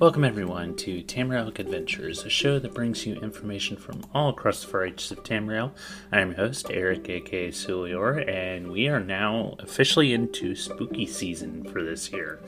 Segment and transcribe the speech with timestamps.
[0.00, 4.68] Welcome, everyone, to Tamrielic Adventures, a show that brings you information from all across the
[4.68, 5.72] far reaches of Tamriel.
[6.10, 11.64] I am your host, Eric, aka Sulior, and we are now officially into spooky season
[11.64, 12.40] for this year.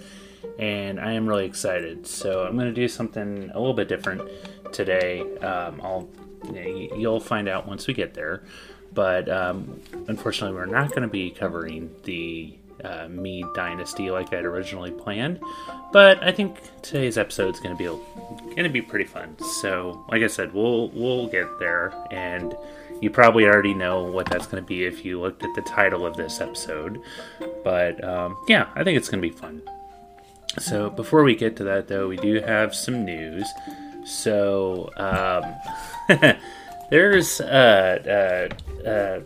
[0.59, 2.07] And I am really excited.
[2.07, 4.23] So, I'm going to do something a little bit different
[4.73, 5.21] today.
[5.41, 6.09] Um, I'll
[6.55, 8.45] you'll find out once we get there.
[8.95, 9.79] But um,
[10.09, 15.40] unfortunately, we're not going to be covering the uh, Mede Dynasty like I'd originally planned.
[15.93, 19.36] But I think today's episode is going to be going to be pretty fun.
[19.61, 22.57] So, like I said, we'll we'll get there, and
[23.00, 26.07] you probably already know what that's going to be if you looked at the title
[26.07, 27.00] of this episode.
[27.64, 29.63] But um, yeah, I think it's going to be fun.
[30.58, 33.47] So before we get to that, though, we do have some news.
[34.05, 36.36] So um,
[36.91, 38.48] there's uh,
[38.84, 39.20] uh, uh,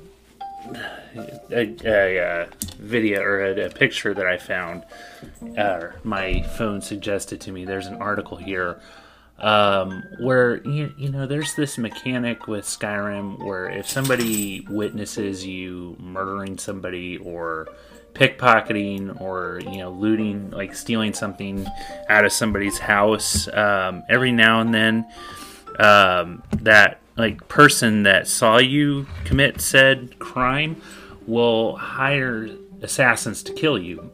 [1.51, 2.49] a, a, a,
[2.79, 4.85] video or a, a, picture that I found.
[5.57, 7.65] Uh, my phone suggested to me.
[7.65, 8.81] There's an article here
[9.39, 15.97] um, where you, you know there's this mechanic with Skyrim where if somebody witnesses you
[15.99, 17.69] murdering somebody or
[18.15, 21.67] pickpocketing or you know looting like stealing something
[22.09, 25.07] out of somebody's house um, every now and then
[25.79, 30.81] um, that like person that saw you commit said crime
[31.27, 32.49] will hire
[32.83, 34.11] assassins to kill you.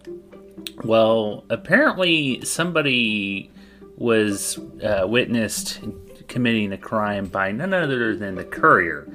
[0.85, 3.51] Well, apparently somebody
[3.97, 5.81] was uh, witnessed
[6.29, 9.07] committing a crime by none other than the courier.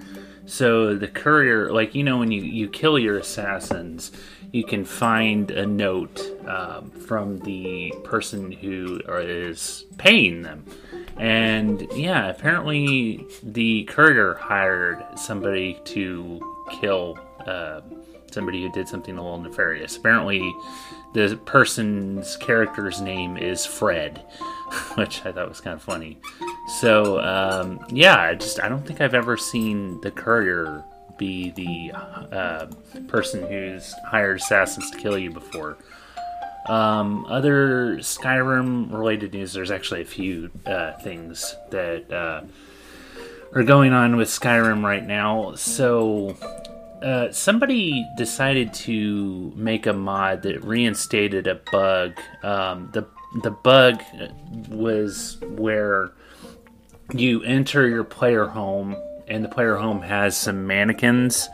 [0.45, 4.11] So the courier, like you know, when you you kill your assassins,
[4.51, 10.65] you can find a note um, from the person who is paying them.
[11.17, 16.39] And yeah, apparently the courier hired somebody to
[16.79, 17.81] kill uh,
[18.31, 19.97] somebody who did something a little nefarious.
[19.97, 20.53] Apparently,
[21.13, 24.23] the person's character's name is Fred,
[24.95, 26.19] which I thought was kind of funny.
[26.79, 30.83] So um, yeah, I just I don't think I've ever seen the courier
[31.17, 31.91] be the
[32.35, 32.67] uh,
[33.07, 35.77] person who's hired assassins to kill you before.
[36.67, 42.41] Um, other Skyrim related news, there's actually a few uh, things that uh,
[43.53, 45.55] are going on with Skyrim right now.
[45.55, 46.35] So,
[47.01, 52.19] uh, somebody decided to make a mod that reinstated a bug.
[52.43, 53.07] Um, the
[53.43, 54.01] the bug
[54.69, 56.11] was where
[57.13, 58.95] you enter your player home,
[59.27, 61.49] and the player home has some mannequins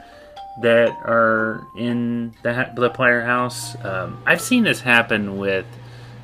[0.62, 3.76] that are in the, the player house.
[3.84, 5.66] Um, I've seen this happen with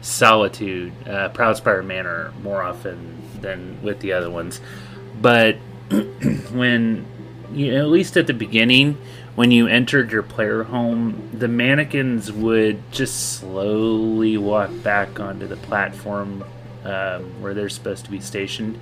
[0.01, 4.61] Solitude, uh, Proudspire Manor, more often than with the other ones.
[5.21, 5.55] But
[6.51, 7.05] when,
[7.51, 8.97] you know, at least at the beginning,
[9.35, 15.57] when you entered your player home, the mannequins would just slowly walk back onto the
[15.57, 16.43] platform
[16.83, 18.79] um, where they're supposed to be stationed.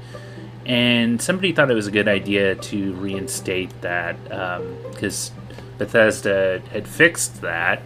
[0.67, 4.21] And somebody thought it was a good idea to reinstate that
[4.91, 7.81] because um, Bethesda had fixed that,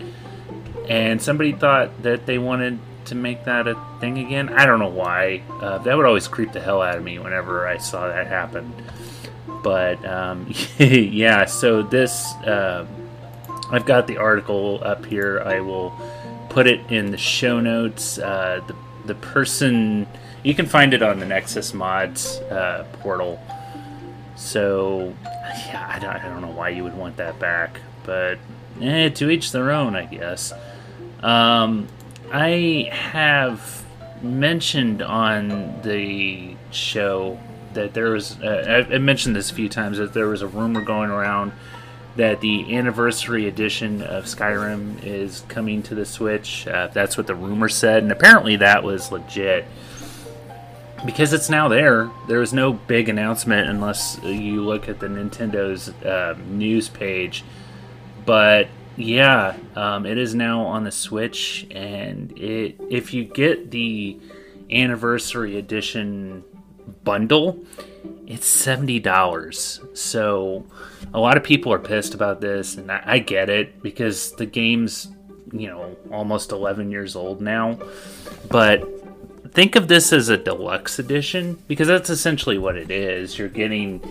[0.90, 4.50] and somebody thought that they wanted to make that a thing again.
[4.50, 5.44] I don't know why.
[5.62, 8.74] Uh, that would always creep the hell out of me whenever I saw that happen.
[9.64, 12.88] But um, yeah, so this uh,
[13.70, 15.42] I've got the article up here.
[15.46, 15.94] I will
[16.50, 18.18] put it in the show notes.
[18.18, 18.76] Uh, the
[19.06, 20.08] the person
[20.44, 23.40] you can find it on the Nexus Mods uh, portal.
[24.36, 25.14] So
[25.68, 28.40] yeah, I don't, I don't know why you would want that back, but
[28.82, 30.54] eh, to each their own, I guess.
[31.22, 31.88] Um,
[32.32, 33.84] I have
[34.24, 37.40] mentioned on the show
[37.74, 40.82] that there was, uh, I mentioned this a few times, that there was a rumor
[40.82, 41.52] going around
[42.16, 46.68] that the anniversary edition of Skyrim is coming to the Switch.
[46.68, 49.66] Uh, that's what the rumor said, and apparently that was legit
[51.06, 52.10] because it's now there.
[52.28, 57.44] There was no big announcement unless you look at the Nintendo's uh, news page.
[58.26, 58.68] But
[58.98, 64.20] yeah, um, it is now on the Switch, and it if you get the
[64.72, 66.44] anniversary edition
[67.04, 67.60] bundle,
[68.28, 69.80] it's seventy dollars.
[69.94, 70.66] So
[71.14, 74.46] a lot of people are pissed about this, and I, I get it because the
[74.46, 75.08] game's
[75.52, 77.80] you know almost eleven years old now,
[78.50, 78.88] but
[79.52, 83.38] think of this as a deluxe edition because that's essentially what it is.
[83.38, 84.02] You're getting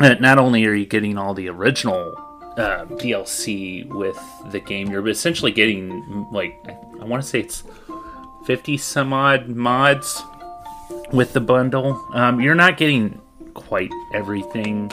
[0.00, 2.14] uh, not only are you getting all the original
[2.56, 4.18] uh, DLC with
[4.50, 6.54] the game, you're essentially getting like
[7.00, 7.64] I want to say it's
[8.46, 10.22] fifty some odd mods
[11.12, 12.04] with the bundle.
[12.12, 13.20] Um, you're not getting
[13.54, 14.92] quite everything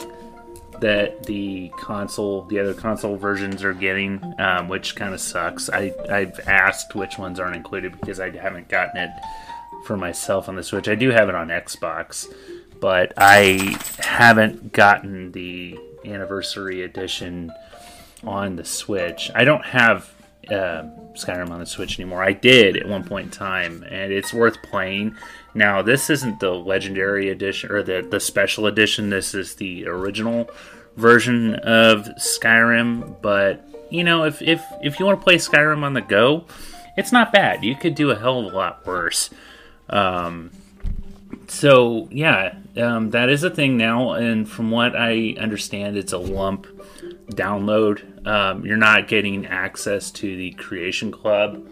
[0.82, 5.70] that the console, the other console versions are getting, um, which kind of sucks.
[5.70, 9.12] I I've asked which ones aren't included because I haven't gotten it
[9.86, 10.88] for myself on the Switch.
[10.88, 12.28] I do have it on Xbox,
[12.80, 17.52] but I haven't gotten the anniversary edition
[18.24, 19.32] on the Switch.
[19.36, 20.12] I don't have
[20.50, 20.84] uh,
[21.14, 22.24] Skyrim on the Switch anymore.
[22.24, 25.16] I did at one point in time, and it's worth playing.
[25.56, 29.10] Now, this isn't the Legendary Edition or the the Special Edition.
[29.10, 30.50] This is the original
[30.98, 33.22] version of Skyrim.
[33.22, 36.46] But you know, if if if you want to play Skyrim on the go,
[36.98, 37.64] it's not bad.
[37.64, 39.30] You could do a hell of a lot worse.
[39.90, 40.52] Um,
[41.48, 46.18] so yeah, um, that is a thing now, and from what I understand, it's a
[46.18, 46.68] lump
[47.30, 48.28] download.
[48.28, 51.66] Um, you're not getting access to the Creation Club.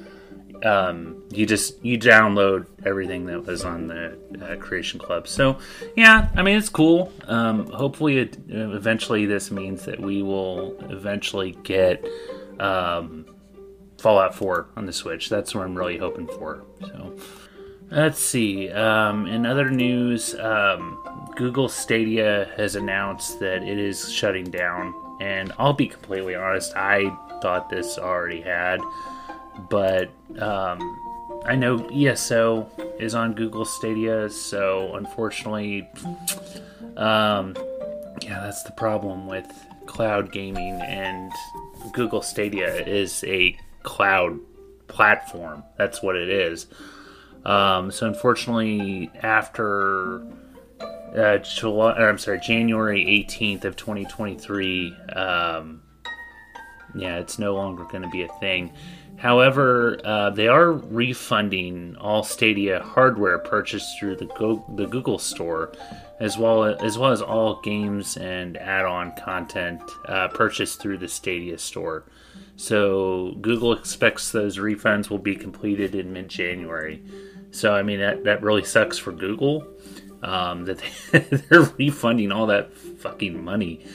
[0.64, 5.28] Um, you just you download everything that was on the uh, Creation Club.
[5.28, 5.60] So
[5.96, 7.12] yeah, I mean it's cool.
[7.28, 12.06] Um, hopefully, it, eventually this means that we will eventually get
[12.60, 13.26] um,
[14.00, 15.30] Fallout 4 on the Switch.
[15.30, 16.66] That's what I'm really hoping for.
[16.82, 17.16] So.
[17.94, 18.72] Let's see.
[18.72, 20.98] Um, in other news, um,
[21.36, 24.96] Google Stadia has announced that it is shutting down.
[25.22, 28.80] And I'll be completely honest, I thought this already had.
[29.70, 30.10] But
[30.40, 30.80] um,
[31.46, 32.70] I know ESO
[33.00, 35.88] is on Google Stadia, so unfortunately,
[36.98, 37.56] um,
[38.22, 39.48] yeah, that's the problem with
[39.86, 40.82] cloud gaming.
[40.82, 41.32] And
[41.92, 44.40] Google Stadia is a cloud
[44.88, 45.64] platform.
[45.78, 46.68] That's what it is.
[47.46, 50.26] Um, so unfortunately, after
[51.16, 55.82] uh, July, I'm sorry, January 18th of 2023, um,
[56.96, 58.72] yeah, it's no longer going to be a thing.
[59.18, 65.72] However, uh, they are refunding all Stadia hardware purchased through the Go- the Google Store,
[66.20, 71.08] as well as, as well as all games and add-on content uh, purchased through the
[71.08, 72.04] Stadia Store.
[72.56, 77.02] So Google expects those refunds will be completed in mid-January.
[77.52, 79.68] So I mean that that really sucks for Google
[80.24, 80.82] um, that
[81.12, 83.86] they, they're refunding all that fucking money.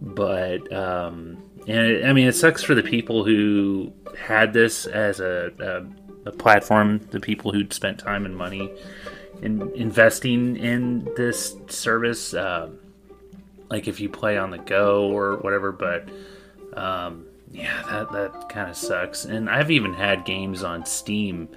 [0.00, 5.52] But um, and I mean it sucks for the people who had this as a,
[5.58, 8.70] a, a platform, the people who'd spent time and money
[9.42, 12.34] in investing in this service.
[12.34, 12.70] Uh,
[13.70, 16.08] like if you play on the go or whatever, but
[16.74, 19.24] um, yeah, that that kind of sucks.
[19.24, 21.48] And I've even had games on Steam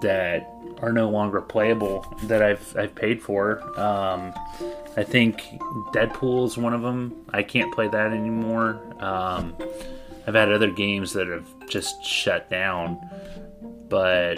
[0.00, 0.48] that
[0.80, 3.62] are no longer playable that I've I've paid for.
[3.78, 4.32] Um,
[4.96, 5.42] I think
[5.92, 7.24] Deadpool is one of them.
[7.32, 8.80] I can't play that anymore.
[9.00, 9.56] Um,
[10.26, 12.98] I've had other games that have just shut down,
[13.88, 14.36] but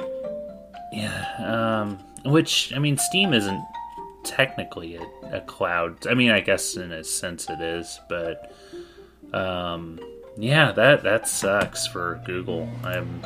[0.92, 1.98] yeah, um,
[2.30, 3.62] which I mean, Steam isn't
[4.24, 6.06] technically a, a, cloud.
[6.06, 8.54] I mean, I guess in a sense it is, but
[9.32, 9.98] um,
[10.36, 12.68] yeah, that that sucks for Google.
[12.84, 13.22] I'm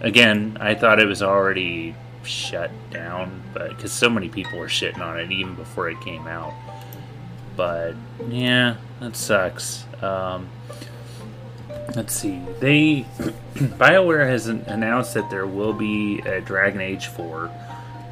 [0.00, 1.94] again, I thought it was already
[2.24, 6.26] shut down, but because so many people were shitting on it even before it came
[6.26, 6.52] out.
[7.58, 7.96] But
[8.28, 9.84] yeah, that sucks.
[10.00, 10.48] Um,
[11.96, 12.40] let's see.
[12.60, 13.00] They
[13.54, 17.50] BioWare has announced that there will be a Dragon Age 4,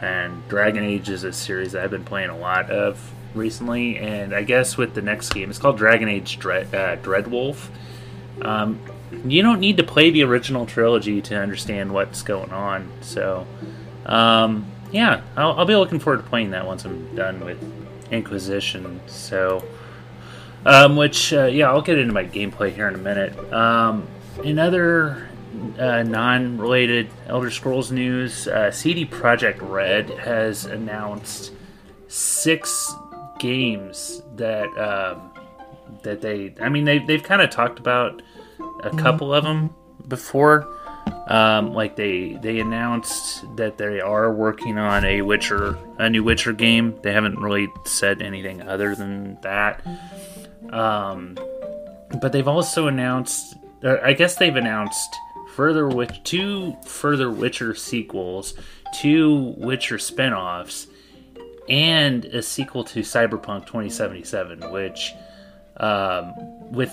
[0.00, 3.98] and Dragon Age is a series that I've been playing a lot of recently.
[3.98, 7.68] And I guess with the next game, it's called Dragon Age Dread, uh, Dreadwolf.
[8.42, 8.80] Um,
[9.24, 12.90] you don't need to play the original trilogy to understand what's going on.
[13.00, 13.46] So,
[14.06, 19.00] um, yeah, I'll, I'll, be looking forward to playing that once I'm done with Inquisition.
[19.06, 19.64] So,
[20.64, 23.52] um, which, uh, yeah, I'll get into my gameplay here in a minute.
[23.52, 24.06] Um,
[24.42, 25.28] in other
[25.78, 31.52] uh, non related Elder Scrolls news, uh, CD Projekt Red has announced
[32.08, 32.94] six
[33.38, 34.66] games that.
[34.76, 35.32] Um,
[36.02, 38.22] that they, I mean, they, they've kind of talked about
[38.82, 39.74] a couple of them
[40.08, 40.72] before.
[41.26, 46.52] Um, like they they announced that they are working on a Witcher a new Witcher
[46.52, 46.96] game.
[47.02, 49.84] They haven't really said anything other than that.
[50.70, 51.36] Um,
[52.20, 55.16] but they've also announced, I guess they've announced
[55.54, 58.54] further with two further Witcher sequels,
[58.94, 60.86] two Witcher spin-offs,
[61.68, 65.12] and a sequel to Cyberpunk 2077, which
[65.78, 66.32] um,
[66.72, 66.92] with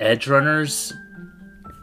[0.00, 0.92] Edgerunners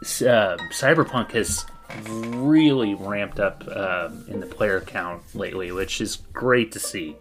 [0.02, 1.64] uh, Cyberpunk has
[2.06, 7.16] really ramped up uh, in the player count lately, which is great to see.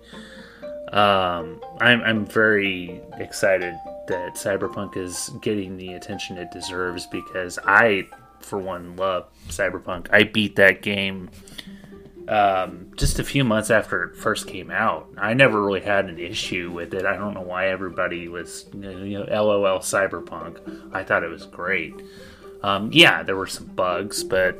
[0.92, 8.08] Um, I'm, I'm very excited that Cyberpunk is getting the attention it deserves because I,
[8.40, 10.08] for one, love Cyberpunk.
[10.12, 11.30] I beat that game
[12.30, 15.10] um, just a few months after it first came out.
[15.18, 17.06] I never really had an issue with it.
[17.06, 20.94] I don't know why everybody was, you know, LOL Cyberpunk.
[20.94, 21.94] I thought it was great.
[22.64, 24.58] Um, yeah, there were some bugs, but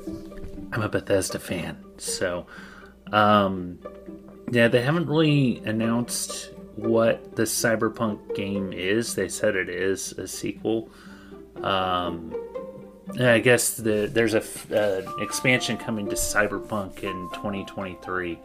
[0.72, 2.46] I'm a Bethesda fan, so
[3.12, 3.80] Um,
[4.52, 9.16] yeah, they haven't really announced what the Cyberpunk game is.
[9.16, 10.90] They said it is a sequel.
[11.64, 12.36] Um,
[13.20, 14.44] I guess the, there's a
[14.76, 18.38] uh, expansion coming to Cyberpunk in 2023.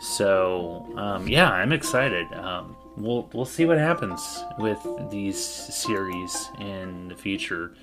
[0.00, 2.26] So um, yeah, I'm excited.
[2.34, 7.74] Um, we'll we'll see what happens with these series in the future.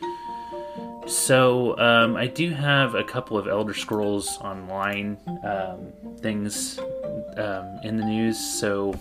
[1.08, 6.80] So um, I do have a couple of Elder Scrolls Online um, things
[7.38, 8.38] um, in the news.
[8.40, 8.94] So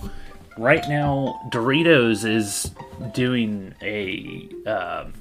[0.58, 2.70] right now, Doritos is
[3.14, 5.14] doing a um,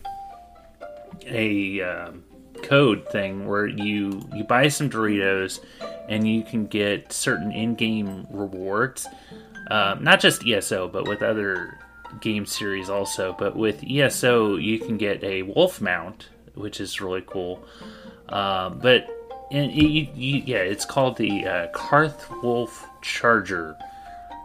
[1.27, 2.23] a um,
[2.63, 5.59] code thing where you you buy some Doritos
[6.09, 9.07] and you can get certain in-game rewards.
[9.69, 11.77] Um, not just ESO, but with other
[12.19, 13.33] game series also.
[13.38, 17.63] But with ESO, you can get a wolf mount, which is really cool.
[18.29, 19.08] Uh, but
[19.51, 23.75] and you, you, yeah, it's called the uh, Karth Wolf Charger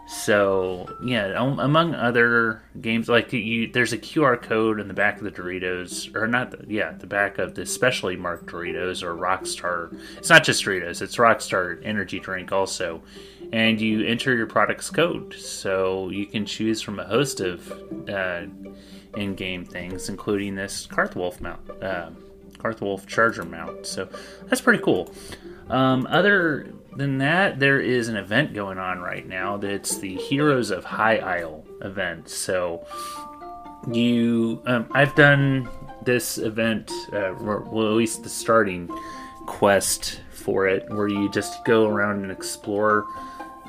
[0.07, 5.25] so yeah, among other games, like you, there's a QR code in the back of
[5.25, 6.51] the Doritos, or not?
[6.51, 9.93] The, yeah, the back of the specially marked Doritos or Rockstar.
[10.17, 13.01] It's not just Doritos; it's Rockstar energy drink also,
[13.51, 17.69] and you enter your product's code, so you can choose from a host of
[18.07, 18.43] uh,
[19.17, 22.09] in-game things, including this Karth Wolf mount, uh,
[22.59, 23.85] Karth Wolf charger mount.
[23.85, 24.07] So
[24.45, 25.13] that's pretty cool.
[25.69, 30.71] Um, other than that, there is an event going on right now that's the Heroes
[30.71, 32.29] of High Isle event.
[32.29, 32.85] So
[33.91, 35.69] you, um, I've done
[36.03, 38.87] this event, uh, well, at least the starting
[39.45, 43.05] quest for it, where you just go around and explore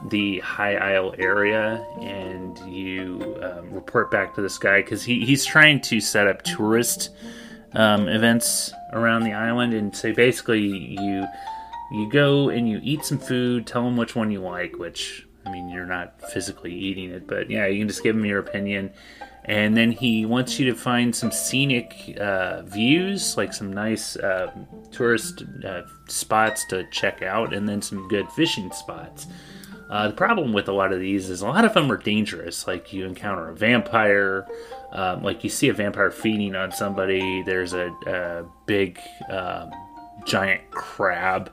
[0.06, 5.44] the High Isle area and you um, report back to this guy because he, he's
[5.44, 7.10] trying to set up tourist
[7.72, 9.74] um, events around the island.
[9.74, 11.26] And so basically, you
[11.90, 15.50] you go and you eat some food, tell them which one you like, which, I
[15.50, 18.92] mean, you're not physically eating it, but yeah, you can just give him your opinion.
[19.44, 24.52] And then he wants you to find some scenic uh, views, like some nice uh,
[24.92, 29.26] tourist uh, spots to check out, and then some good fishing spots.
[29.90, 32.66] Uh, the problem with a lot of these is a lot of them are dangerous.
[32.66, 34.46] Like you encounter a vampire,
[34.92, 37.42] um, like you see a vampire feeding on somebody.
[37.42, 38.98] There's a, a big
[39.30, 39.70] um,
[40.26, 41.50] giant crab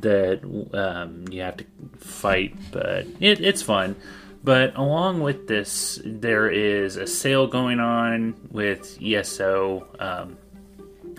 [0.00, 0.44] that
[0.74, 1.64] um, you have to
[1.98, 3.96] fight, but it, it's fun.
[4.44, 9.88] But along with this, there is a sale going on with ESO.
[9.98, 10.38] Um,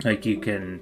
[0.02, 0.80] like you can,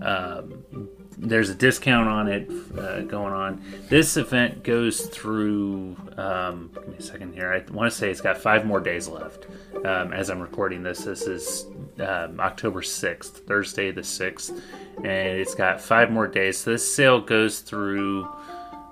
[0.00, 0.88] um,
[1.22, 3.62] there's a discount on it uh, going on.
[3.88, 5.96] This event goes through.
[6.16, 7.52] Um, give me a second here.
[7.52, 9.46] I want to say it's got five more days left.
[9.84, 11.66] Um, as I'm recording this, this is
[12.00, 14.60] um, October 6th, Thursday the 6th
[15.04, 16.58] and it's got five more days.
[16.58, 18.28] So this sale goes through.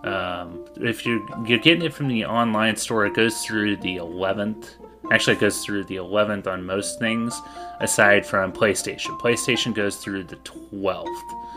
[0.04, 4.76] Um, if you're you're getting it from the online store, it goes through the 11th.
[5.10, 7.40] Actually, it goes through the 11th on most things,
[7.80, 9.18] aside from PlayStation.
[9.18, 11.47] PlayStation goes through the 12th.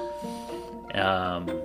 [0.94, 1.62] Um,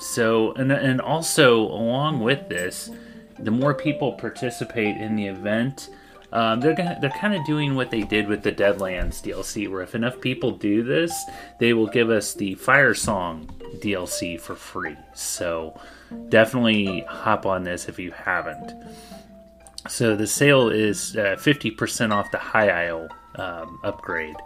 [0.00, 2.90] so, and and also along with this,
[3.38, 5.90] the more people participate in the event,
[6.32, 9.82] um, they're gonna, they're kind of doing what they did with the Deadlands DLC, where
[9.82, 11.12] if enough people do this,
[11.58, 13.46] they will give us the Firesong
[13.80, 14.96] DLC for free.
[15.14, 15.78] So
[16.28, 18.74] definitely hop on this if you haven't.
[19.88, 24.36] So the sale is uh, 50% off the High Isle um, upgrade.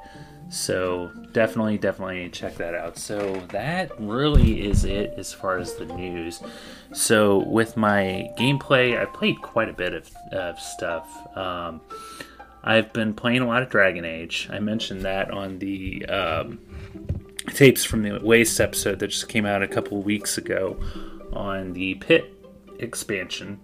[0.52, 2.98] So definitely, definitely check that out.
[2.98, 6.42] So that really is it as far as the news.
[6.92, 11.08] So with my gameplay, I played quite a bit of, of stuff.
[11.34, 11.80] Um,
[12.62, 14.46] I've been playing a lot of Dragon Age.
[14.52, 16.58] I mentioned that on the um,
[17.54, 20.78] tapes from the Waste episode that just came out a couple weeks ago
[21.32, 22.30] on the Pit
[22.78, 23.58] expansion.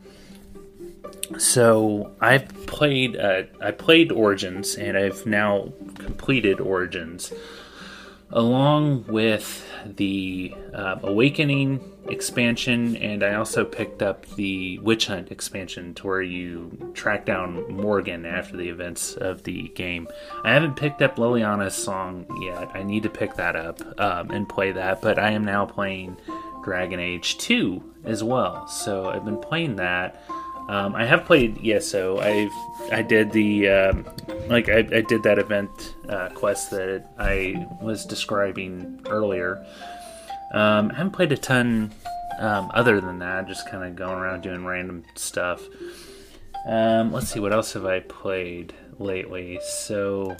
[1.39, 7.33] So I've played uh, I played Origins and I've now completed Origins,
[8.31, 15.95] along with the uh, Awakening expansion, and I also picked up the Witch Hunt expansion
[15.95, 20.09] to where you track down Morrigan after the events of the game.
[20.43, 22.71] I haven't picked up Leliana's song yet.
[22.75, 26.17] I need to pick that up um, and play that, but I am now playing
[26.65, 28.67] Dragon Age 2 as well.
[28.67, 30.23] So I've been playing that.
[30.69, 32.19] Um, I have played ESO.
[32.21, 32.49] I
[32.93, 34.07] I did the um,
[34.49, 35.71] like I, I, did that event
[36.09, 39.65] uh, quest that I was describing earlier.
[40.53, 41.93] Um, I haven't played a ton
[42.39, 43.49] um, other than that.
[43.49, 45.63] Just kind of going around doing random stuff.
[46.67, 49.61] Um, let's see what else have I played lately.
[49.63, 50.37] So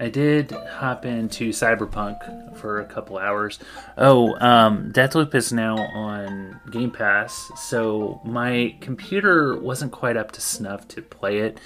[0.00, 3.58] I did hop into Cyberpunk for a couple hours.
[3.98, 10.40] Oh, um, Deathloop is now on Game Pass, so my computer wasn't quite up to
[10.40, 11.60] snuff to play it.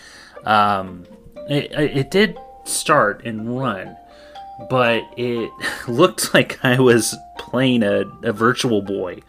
[0.44, 1.04] Um,
[1.48, 3.96] it, it did start and run,
[4.68, 5.50] but it
[5.88, 9.20] looked like I was playing a, a virtual boy.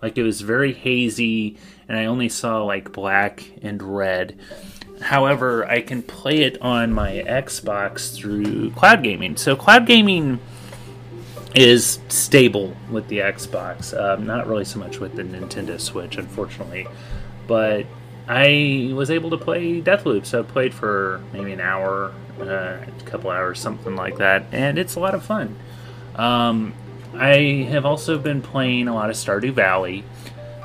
[0.00, 4.38] Like it was very hazy, and I only saw like black and red
[5.00, 9.36] However, I can play it on my Xbox through cloud gaming.
[9.36, 10.40] So, cloud gaming
[11.54, 16.86] is stable with the Xbox, um, not really so much with the Nintendo Switch, unfortunately.
[17.46, 17.86] But
[18.28, 23.02] I was able to play Deathloop, so I played for maybe an hour, uh, a
[23.04, 25.56] couple hours, something like that, and it's a lot of fun.
[26.16, 26.74] Um,
[27.14, 30.04] I have also been playing a lot of Stardew Valley.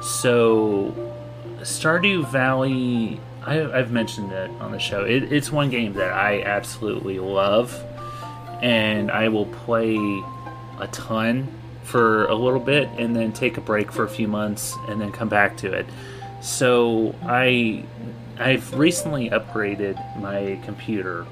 [0.02, 1.14] So,
[1.60, 5.04] Stardew Valley I, have mentioned it on the show.
[5.04, 7.74] It, it's one game that I absolutely love,
[8.62, 9.96] and I will play
[10.80, 11.48] a ton
[11.84, 15.12] for a little bit and then take a break for a few months and then
[15.12, 15.86] come back to it.
[16.42, 17.84] So I
[18.38, 21.26] I've recently upgraded my computer,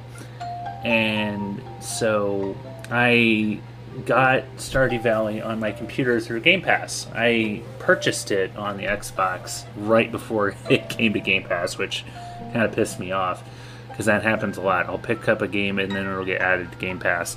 [0.84, 2.56] and so
[2.92, 3.60] I
[4.06, 7.08] got Stardew Valley on my computer through Game Pass.
[7.14, 12.06] I purchased it on the Xbox right before it came to Game Pass, which
[12.54, 13.44] kind of pissed me off
[13.90, 14.88] because that happens a lot.
[14.88, 17.36] I'll pick up a game and then it'll get added to Game Pass.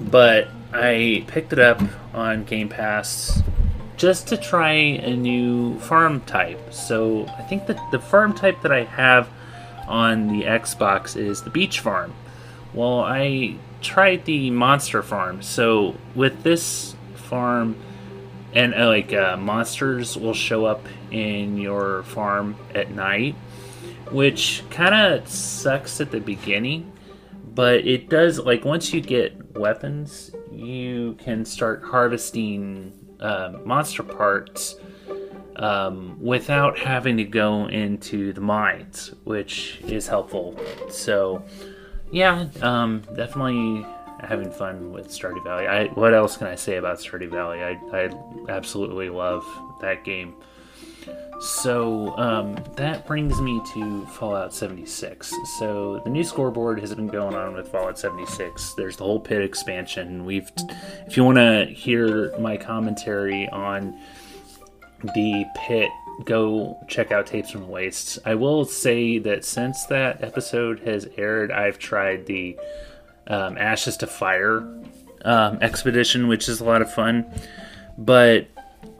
[0.00, 1.80] But I picked it up
[2.14, 3.42] on Game Pass
[3.96, 6.72] just to try a new farm type.
[6.72, 9.28] So I think that the farm type that I have
[9.86, 12.14] on the Xbox is the beach farm.
[12.74, 15.42] Well, I tried the monster farm.
[15.42, 17.76] So with this farm,
[18.54, 23.34] and uh, like uh, monsters will show up in your farm at night,
[24.10, 26.92] which kind of sucks at the beginning.
[27.54, 34.76] But it does like once you get weapons, you can start harvesting uh, monster parts
[35.56, 40.58] um, without having to go into the mines, which is helpful.
[40.90, 41.42] So
[42.12, 43.84] yeah, um, definitely
[44.20, 45.66] having fun with Stardew Valley.
[45.66, 47.62] I, what else can I say about Stardew Valley?
[47.62, 48.10] I, I
[48.48, 49.44] absolutely love
[49.80, 50.34] that game.
[51.40, 55.34] So um, that brings me to Fallout 76.
[55.58, 58.74] So the new scoreboard has been going on with Fallout 76.
[58.74, 60.24] There's the whole pit expansion.
[60.24, 60.48] We've,
[61.06, 63.98] if you want to hear my commentary on
[65.02, 65.88] the pit
[66.24, 68.18] go check out Tapes from Wastes.
[68.24, 72.58] I will say that since that episode has aired, I've tried the
[73.26, 74.58] um, Ashes to Fire
[75.24, 77.26] um, expedition, which is a lot of fun.
[77.98, 78.48] But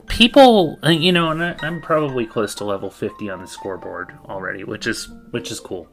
[0.07, 4.13] people, uh, you know, and I, am probably close to level 50 on the scoreboard
[4.25, 5.87] already, which is which is cool.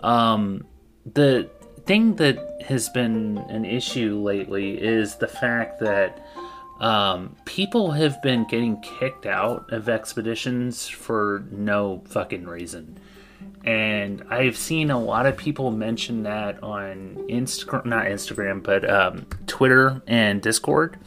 [0.00, 0.66] Um,
[1.04, 1.50] the
[1.86, 6.25] thing that has been an issue lately is the fact that
[6.80, 12.98] um, people have been getting kicked out of expeditions for no fucking reason.
[13.64, 19.26] And I've seen a lot of people mention that on Instagram, not Instagram, but um,
[19.46, 20.98] Twitter and Discord.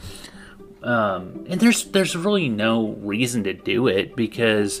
[0.82, 4.80] Um, and there's there's really no reason to do it because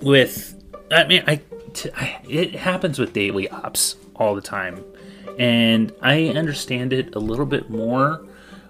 [0.00, 1.40] with I mean I,
[1.74, 4.82] t- I it happens with daily ops all the time,
[5.38, 8.26] and I understand it a little bit more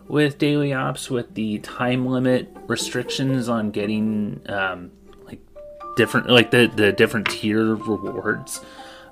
[0.09, 4.91] with daily ops with the time limit restrictions on getting um,
[5.25, 5.41] like
[5.97, 8.61] different like the the different tier rewards.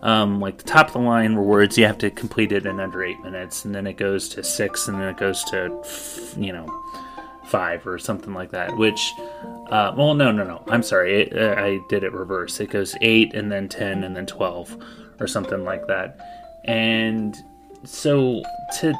[0.02, 3.02] Um, like the top of the line rewards, you have to complete it in under
[3.02, 5.82] eight minutes, and then it goes to six, and then it goes to
[6.36, 6.68] you know
[7.46, 8.76] five or something like that.
[8.76, 9.14] Which,
[9.70, 10.62] uh, well, no, no, no.
[10.68, 12.60] I'm sorry, uh, I did it reverse.
[12.60, 14.76] It goes eight, and then ten, and then twelve,
[15.20, 16.18] or something like that.
[16.64, 17.34] And
[17.84, 18.42] so
[18.80, 18.94] to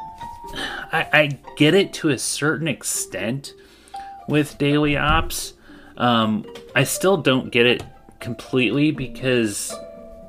[0.53, 3.53] I, I get it to a certain extent
[4.27, 5.53] with daily ops.
[5.97, 7.83] Um, I still don't get it
[8.19, 9.73] completely because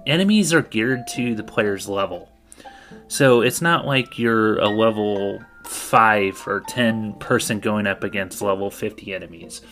[0.06, 2.28] enemies are geared to the player's level.
[3.08, 8.70] So it's not like you're a level 5 or 10 person going up against level
[8.70, 9.62] 50 enemies.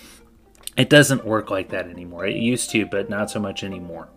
[0.76, 2.26] It doesn't work like that anymore.
[2.26, 4.08] It used to, but not so much anymore.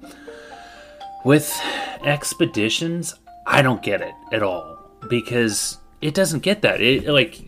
[1.23, 1.55] With
[2.03, 4.77] expeditions, I don't get it at all
[5.09, 6.81] because it doesn't get that.
[6.81, 7.41] It like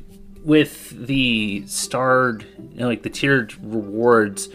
[0.43, 4.49] with the starred, you know, like the tiered rewards,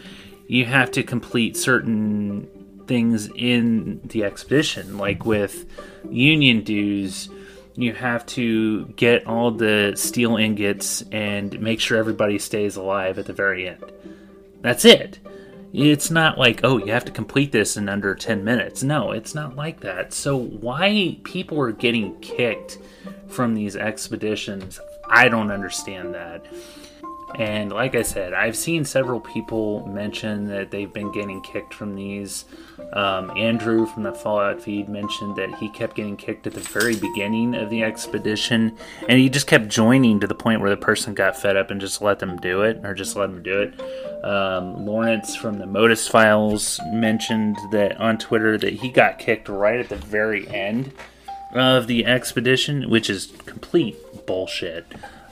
[0.47, 2.47] you have to complete certain
[2.87, 4.97] things in the expedition.
[4.97, 5.65] Like with
[6.09, 7.29] union dues,
[7.75, 13.25] you have to get all the steel ingots and make sure everybody stays alive at
[13.25, 13.91] the very end.
[14.61, 15.19] That's it.
[15.73, 18.81] It's not like, oh, you have to complete this in under 10 minutes.
[18.81, 20.13] No, it's not like that.
[20.13, 22.77] So, why people are getting kicked
[23.27, 26.45] from these expeditions, I don't understand that.
[27.37, 31.95] And like I said, I've seen several people mention that they've been getting kicked from
[31.95, 32.45] these.
[32.93, 36.95] Um, Andrew from the Fallout feed mentioned that he kept getting kicked at the very
[36.95, 38.77] beginning of the expedition,
[39.09, 41.81] and he just kept joining to the point where the person got fed up and
[41.81, 44.23] just let them do it, or just let them do it.
[44.23, 49.79] Um, Lawrence from the Modus Files mentioned that on Twitter that he got kicked right
[49.79, 50.93] at the very end
[51.53, 54.85] of the expedition, which is complete bullshit.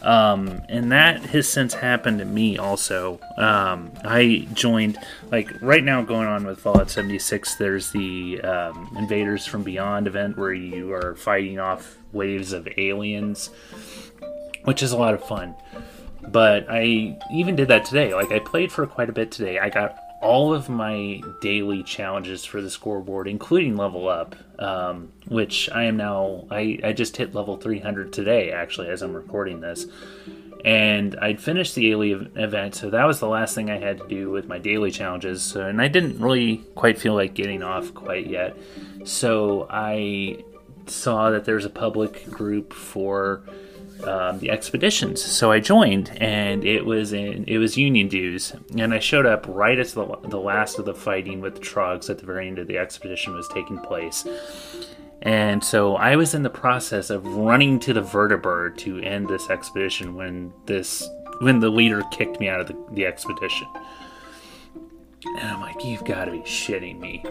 [0.04, 3.21] Um, and that has since happened to me also.
[3.38, 4.97] Um, I joined,
[5.32, 10.38] like, right now going on with Fallout 76, there's the um, Invaders from Beyond event
[10.38, 13.49] where you are fighting off waves of aliens,
[14.65, 15.56] which is a lot of fun.
[16.21, 18.13] But I even did that today.
[18.13, 19.58] Like, I played for quite a bit today.
[19.60, 25.70] I got all of my daily challenges for the scoreboard, including level up, um, which
[25.72, 26.48] I am now.
[26.50, 29.86] I, I just hit level 300 today, actually, as I'm recording this.
[30.64, 34.08] And I'd finished the daily event, so that was the last thing I had to
[34.08, 35.44] do with my daily challenges.
[35.44, 38.56] So, and I didn't really quite feel like getting off quite yet.
[39.04, 40.46] So I
[40.88, 43.44] saw that there's a public group for
[44.04, 45.24] um, the expeditions.
[45.24, 49.46] So I joined, and it was in it was Union dues, and I showed up
[49.48, 52.60] right as the, the last of the fighting with the Trogs at the very end
[52.60, 54.26] of the expedition was taking place.
[55.22, 59.50] And so I was in the process of running to the vertibird to end this
[59.50, 61.08] expedition when this
[61.39, 63.68] when the leader kicked me out of the, the expedition.
[65.26, 67.24] And I'm like, you've got to be shitting me.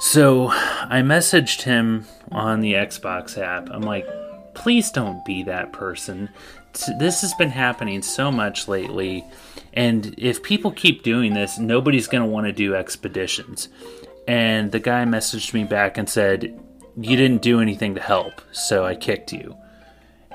[0.00, 3.68] So I messaged him on the Xbox app.
[3.70, 4.06] I'm like,
[4.54, 6.28] please don't be that person.
[6.98, 9.24] This has been happening so much lately,
[9.72, 13.68] and if people keep doing this, nobody's going to want to do expeditions.
[14.26, 16.60] And the guy messaged me back and said,
[16.96, 19.56] You didn't do anything to help, so I kicked you.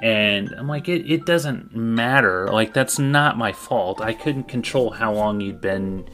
[0.01, 2.47] And I'm like, it, it doesn't matter.
[2.47, 3.99] Like, that's not my fault.
[4.01, 6.09] I couldn't control how long you'd been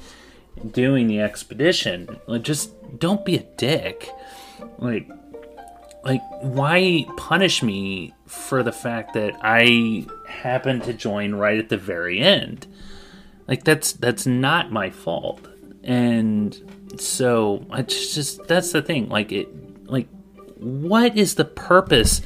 [0.71, 2.19] doing the expedition.
[2.27, 4.09] Like, just don't be a dick.
[4.79, 5.09] Like,
[6.05, 11.77] like why punish me for the fact that I happened to join right at the
[11.77, 12.67] very end?
[13.47, 15.47] Like that's that's not my fault.
[15.83, 19.09] And so it's just that's the thing.
[19.09, 20.07] Like it like
[20.57, 22.21] what is the purpose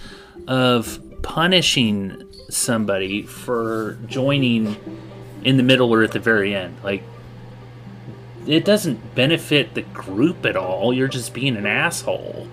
[0.48, 4.76] of punishing somebody for joining
[5.44, 6.76] in the middle or at the very end?
[6.84, 7.04] Like
[8.46, 10.94] it doesn't benefit the group at all.
[10.94, 12.50] You're just being an asshole.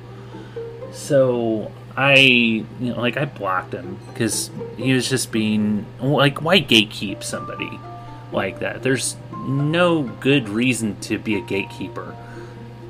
[0.97, 6.61] So I, you know, like I blocked him because he was just being like, why
[6.61, 7.79] gatekeep somebody
[8.33, 8.83] like that?
[8.83, 12.17] There's no good reason to be a gatekeeper.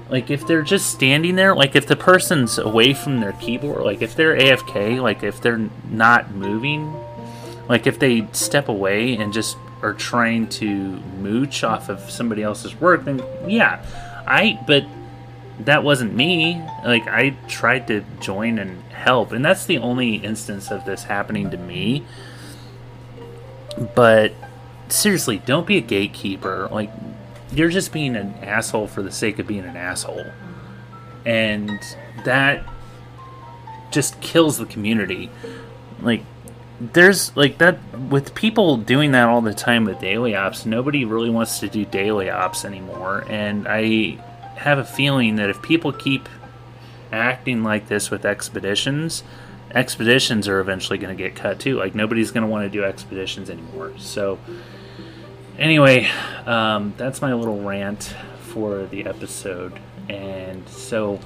[0.08, 4.02] Like if they're just standing there, like if the person's away from their keyboard, like
[4.02, 6.94] if they're AFK, like if they're not moving,
[7.68, 10.64] like if they step away and just are trying to
[11.18, 13.84] mooch off of somebody else's work, then yeah,
[14.26, 14.62] I.
[14.64, 14.86] But
[15.60, 16.62] that wasn't me.
[16.84, 21.50] Like I tried to join and help, and that's the only instance of this happening
[21.50, 22.04] to me.
[23.94, 24.32] But
[24.88, 26.68] seriously, don't be a gatekeeper.
[26.70, 26.90] Like
[27.52, 30.26] you're just being an asshole for the sake of being an asshole.
[31.24, 31.80] And
[32.24, 32.64] that
[33.90, 35.30] just kills the community.
[36.00, 36.22] Like
[36.80, 37.78] there's like that
[38.10, 41.84] with people doing that all the time with daily ops, nobody really wants to do
[41.84, 43.24] daily ops anymore.
[43.28, 44.18] And I
[44.56, 46.28] have a feeling that if people keep
[47.12, 49.22] acting like this with expeditions,
[49.74, 51.76] expeditions are eventually going to get cut too.
[51.76, 53.92] Like nobody's going to want to do expeditions anymore.
[53.98, 54.38] So,
[55.58, 56.08] anyway,
[56.46, 59.78] um, that's my little rant for the episode.
[60.08, 61.20] And so,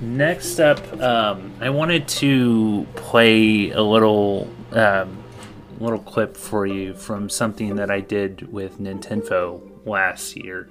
[0.00, 5.22] next up, um, I wanted to play a little um,
[5.80, 10.68] little clip for you from something that I did with Nintendo last year.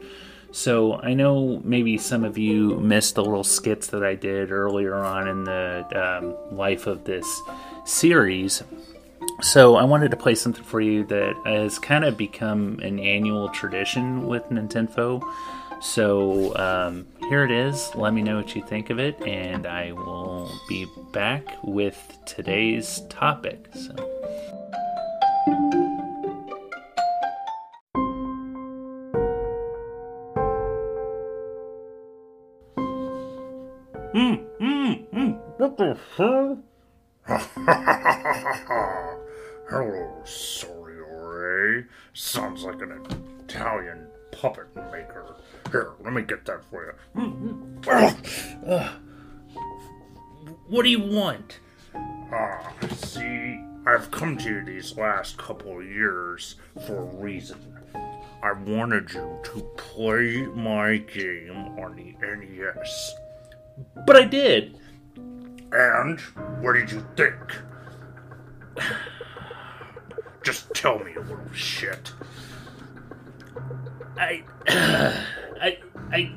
[0.52, 4.96] So I know maybe some of you missed the little skits that I did earlier
[4.96, 7.42] on in the um, life of this
[7.86, 8.64] series.
[9.42, 13.50] So I wanted to play something for you that has kind of become an annual
[13.50, 15.24] tradition with Nintendo.
[15.82, 17.96] So um, here it is.
[17.96, 23.02] Let me know what you think of it, and I will be back with today's
[23.10, 23.68] topic.
[23.74, 23.96] So.
[36.18, 36.62] Hello,
[40.26, 41.86] Soriore.
[42.14, 43.06] Sounds like an
[43.44, 45.36] Italian puppet maker.
[45.72, 47.22] Here, let me get that for you.
[50.68, 51.60] What do you want?
[51.96, 57.78] Ah, see, I've come to you these last couple of years for a reason.
[58.44, 63.14] I wanted you to play my game on the NES.
[64.08, 64.78] But I did.
[65.72, 66.20] And
[66.60, 67.36] what did you think?
[70.44, 72.12] Just tell me, you little shit.
[74.18, 75.78] I, I,
[76.12, 76.36] I,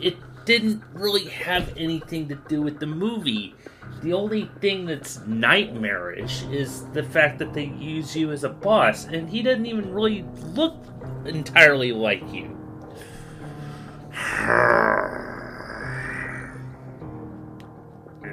[0.00, 3.54] it didn't really have anything to do with the movie.
[4.02, 9.06] The only thing that's nightmarish is the fact that they use you as a boss,
[9.06, 10.76] and he doesn't even really look
[11.24, 12.52] entirely like you.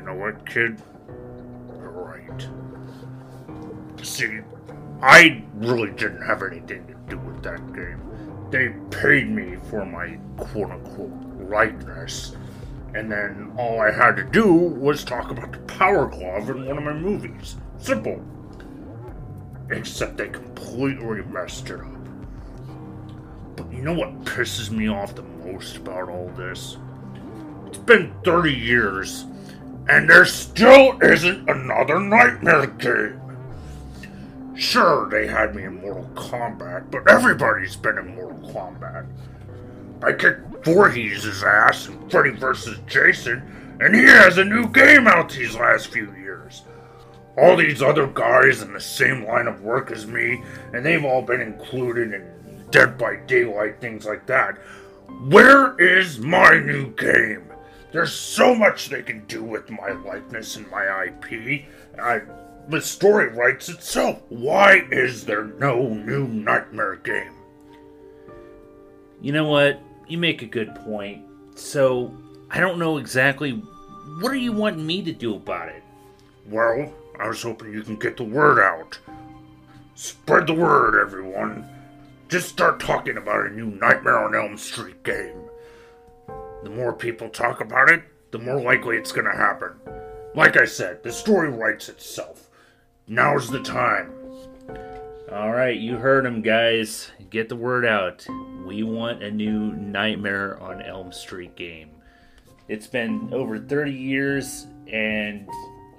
[0.06, 0.82] Know what, kid?
[1.68, 2.48] Right.
[4.02, 4.40] See,
[5.02, 8.00] I really didn't have anything to do with that game.
[8.52, 12.36] They paid me for my quote unquote likeness,
[12.94, 16.78] and then all I had to do was talk about the Power Glove in one
[16.78, 17.56] of my movies.
[17.80, 18.24] Simple.
[19.72, 21.88] Except they completely messed it up.
[23.56, 26.78] But you know what pisses me off the most about all this?
[27.68, 29.26] It's been 30 years,
[29.90, 33.20] and there still isn't another Nightmare game.
[34.56, 39.08] Sure, they had me in Mortal Kombat, but everybody's been in Mortal Kombat.
[40.04, 42.78] I kicked Voorhees' ass in Freddy vs.
[42.88, 46.64] Jason, and he has a new game out these last few years.
[47.38, 51.24] All these other guys in the same line of work as me, and they've all
[51.24, 54.58] been included in Dead by Daylight, things like that.
[55.28, 57.53] Where is my new game?
[57.94, 61.66] There's so much they can do with my likeness and my IP.
[62.02, 62.22] I,
[62.68, 64.20] the story writes itself.
[64.30, 67.34] Why is there no new Nightmare game?
[69.22, 69.80] You know what?
[70.08, 71.24] You make a good point.
[71.56, 72.12] So,
[72.50, 75.84] I don't know exactly what are you wanting me to do about it?
[76.48, 78.98] Well, I was hoping you can get the word out.
[79.94, 81.70] Spread the word, everyone.
[82.28, 85.43] Just start talking about a new Nightmare on Elm Street game.
[86.64, 89.74] The more people talk about it, the more likely it's gonna happen.
[90.36, 92.50] Like I said, the story writes itself.
[93.08, 94.12] Now's the time.
[95.32, 97.12] All right, you heard him, guys.
[97.30, 98.26] Get the word out.
[98.66, 101.90] We want a new Nightmare on Elm Street game.
[102.68, 105.50] It's been over 30 years, and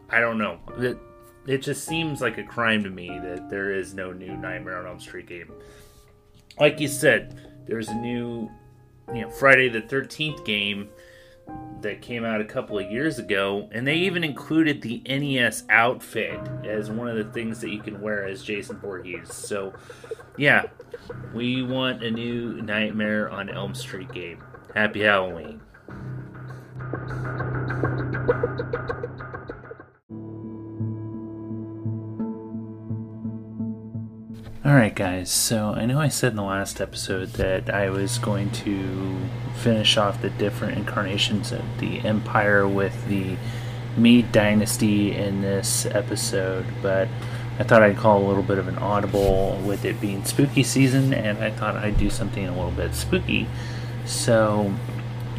[0.09, 0.59] I don't know.
[0.79, 0.99] It,
[1.47, 4.87] it just seems like a crime to me that there is no new Nightmare on
[4.87, 5.53] Elm Street game.
[6.59, 8.51] Like you said, there's a new,
[9.13, 10.89] you know, Friday the 13th game
[11.81, 16.41] that came out a couple of years ago, and they even included the NES outfit
[16.65, 19.33] as one of the things that you can wear as Jason Voorhees.
[19.33, 19.75] So,
[20.39, 20.65] yeah,
[21.35, 24.43] we want a new Nightmare on Elm Street game.
[24.75, 25.61] Happy Halloween.
[34.67, 38.51] Alright, guys, so I know I said in the last episode that I was going
[38.53, 39.19] to
[39.57, 43.37] finish off the different incarnations of the Empire with the
[43.99, 47.09] Mede Dynasty in this episode, but
[47.59, 51.13] I thought I'd call a little bit of an audible with it being spooky season,
[51.13, 53.47] and I thought I'd do something a little bit spooky.
[54.07, 54.73] So,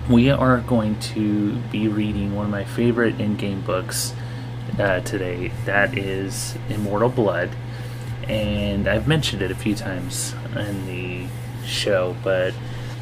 [0.07, 4.13] we are going to be reading one of my favorite in game books
[4.77, 5.51] uh, today.
[5.65, 7.49] That is Immortal Blood
[8.27, 11.27] and I've mentioned it a few times in the
[11.65, 12.53] show, but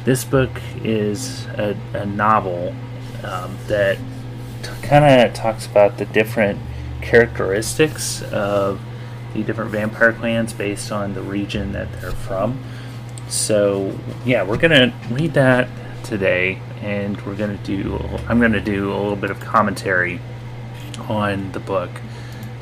[0.04, 0.50] this book
[0.82, 2.74] is a, a novel
[3.22, 3.96] um, that
[4.62, 6.60] t- kind of talks about the different
[7.00, 8.80] characteristics of
[9.32, 12.62] the different vampire clans based on the region that they're from.
[13.28, 15.68] So, yeah, we're going to read that
[16.04, 20.20] today, and we're going to do, I'm going to do a little bit of commentary
[21.08, 21.90] on the book.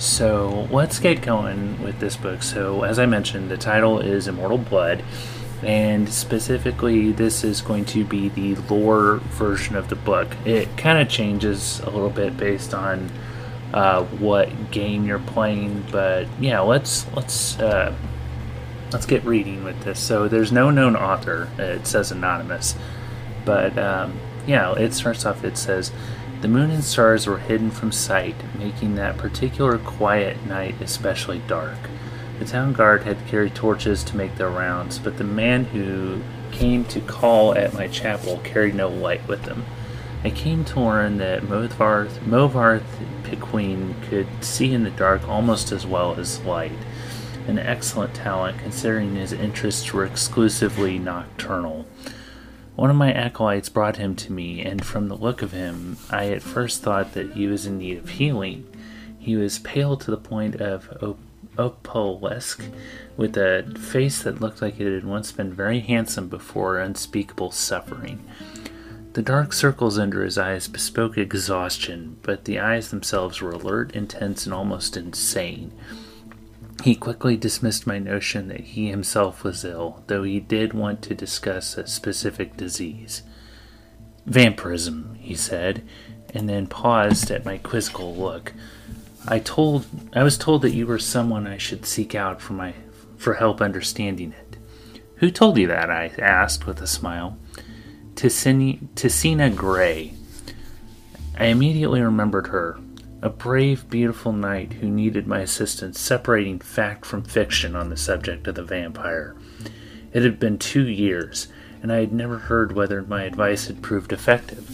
[0.03, 2.43] So let's get going with this book.
[2.43, 5.05] So, as I mentioned, the title is Immortal Blood,
[5.63, 10.27] and specifically, this is going to be the lore version of the book.
[10.45, 13.13] It kind of changes a little bit based on
[13.73, 17.95] uh, what game you're playing, but yeah, let's let's uh,
[18.91, 20.01] let's get reading with this.
[20.01, 21.49] So, there's no known author.
[21.59, 22.75] It says anonymous,
[23.45, 25.45] but um, yeah, it starts off.
[25.45, 25.93] It says.
[26.43, 31.79] The moon and stars were hidden from sight, making that particular quiet night especially dark.
[32.41, 36.85] The town guard had carried torches to make their rounds, but the man who came
[36.87, 39.65] to call at my chapel carried no light with him.
[40.25, 42.83] I came to learn that Movarth, Movarth
[43.23, 46.73] Piquine could see in the dark almost as well as light.
[47.47, 51.87] an excellent talent considering his interests were exclusively nocturnal.
[52.75, 56.29] One of my acolytes brought him to me, and from the look of him, I
[56.29, 58.67] at first thought that he was in need of healing.
[59.19, 61.19] He was pale to the point of op-
[61.59, 62.65] opalesque,
[63.17, 68.25] with a face that looked like it had once been very handsome before unspeakable suffering.
[69.13, 74.47] The dark circles under his eyes bespoke exhaustion, but the eyes themselves were alert, intense,
[74.47, 75.73] and almost insane.
[76.83, 81.15] He quickly dismissed my notion that he himself was ill, though he did want to
[81.15, 83.23] discuss a specific disease.
[84.27, 85.87] Vampirism, he said,
[86.35, 88.53] and then paused at my quizzical look.
[89.29, 92.75] I told I was told that you were someone I should seek out for my
[93.17, 94.57] for help understanding it.
[95.17, 95.89] Who told you that?
[95.89, 97.39] I asked with a smile.
[98.17, 100.15] Tessina Gray.
[101.39, 102.79] I immediately remembered her
[103.23, 108.49] a brave, beautiful knight who needed my assistance separating fact from fiction on the subject
[108.49, 109.37] of the vampire.
[110.13, 111.47] It had been two years,
[111.81, 114.69] and I had never heard whether my advice had proved effective.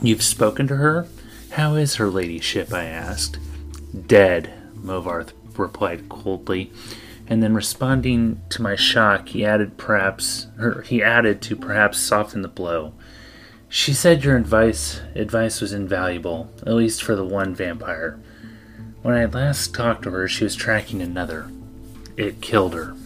[0.00, 1.08] You've spoken to her?
[1.50, 2.72] How is her ladyship?
[2.72, 3.38] I asked.
[4.06, 6.72] Dead, Movarth replied coldly,
[7.26, 10.46] and then responding to my shock, he added perhaps
[10.84, 12.94] he added to perhaps soften the blow.
[13.72, 18.18] She said your advice advice was invaluable, at least for the one vampire.
[19.02, 21.48] When I last talked to her, she was tracking another.
[22.16, 22.96] It killed her.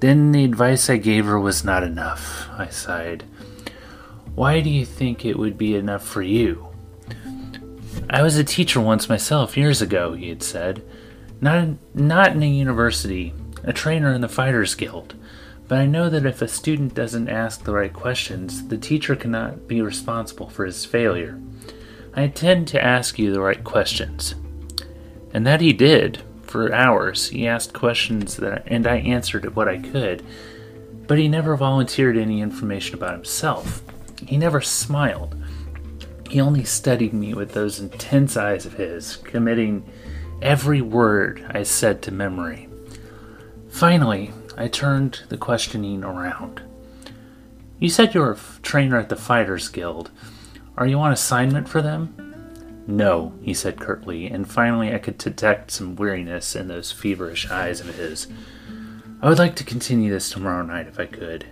[0.00, 3.22] Then the advice I gave her was not enough, I sighed.
[4.34, 6.66] Why do you think it would be enough for you?
[8.10, 10.82] I was a teacher once myself, years ago, he had said.
[11.40, 15.14] Not, not in a university, a trainer in the Fighters Guild.
[15.70, 19.68] But I know that if a student doesn't ask the right questions, the teacher cannot
[19.68, 21.40] be responsible for his failure.
[22.12, 24.34] I intend to ask you the right questions.
[25.32, 26.24] And that he did.
[26.42, 30.26] For hours, he asked questions that, and I answered what I could.
[31.06, 33.80] But he never volunteered any information about himself.
[34.26, 35.40] He never smiled.
[36.28, 39.88] He only studied me with those intense eyes of his, committing
[40.42, 42.68] every word I said to memory.
[43.68, 46.60] Finally, I turned the questioning around.
[47.78, 50.10] You said you were a trainer at the Fighters Guild.
[50.76, 52.84] Are you on assignment for them?
[52.86, 57.80] No, he said curtly, and finally I could detect some weariness in those feverish eyes
[57.80, 58.28] of his.
[59.22, 61.46] I would like to continue this tomorrow night if I could.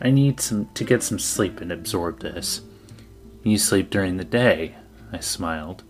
[0.00, 2.60] I need some to get some sleep and absorb this.
[3.42, 4.76] You sleep during the day,
[5.10, 5.82] I smiled.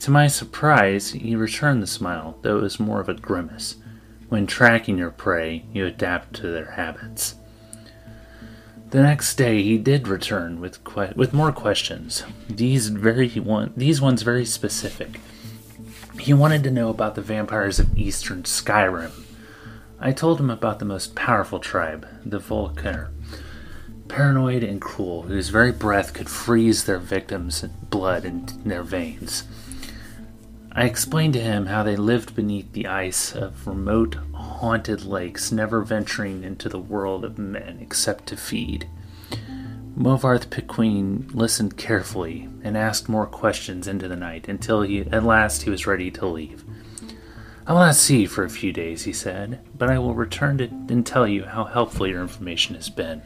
[0.00, 3.76] To my surprise, he returned the smile, though it was more of a grimace.
[4.28, 7.36] When tracking your prey, you adapt to their habits.
[8.90, 12.22] The next day, he did return with que- with more questions.
[12.48, 15.20] These very one these ones very specific.
[16.18, 19.12] He wanted to know about the vampires of Eastern Skyrim.
[20.00, 23.08] I told him about the most powerful tribe, the Volkar,
[24.08, 29.44] paranoid and cruel, whose very breath could freeze their victims' blood in their veins.
[30.78, 35.82] I explained to him how they lived beneath the ice of remote, haunted lakes, never
[35.82, 38.88] venturing into the world of men except to feed.
[39.98, 45.62] Movarth Piquine listened carefully and asked more questions into the night until he, at last
[45.62, 46.62] he was ready to leave.
[47.66, 50.58] I will not see you for a few days, he said, but I will return
[50.58, 53.22] to and tell you how helpful your information has been.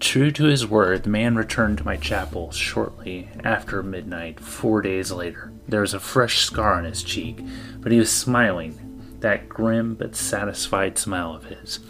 [0.00, 5.12] True to his word, the man returned to my chapel shortly after midnight, four days
[5.12, 5.52] later.
[5.68, 7.40] There was a fresh scar on his cheek,
[7.80, 11.80] but he was smiling, that grim but satisfied smile of his.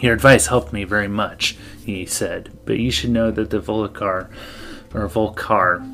[0.00, 4.30] Your advice helped me very much, he said, but you should know that the Volcar
[4.94, 5.86] or Volcar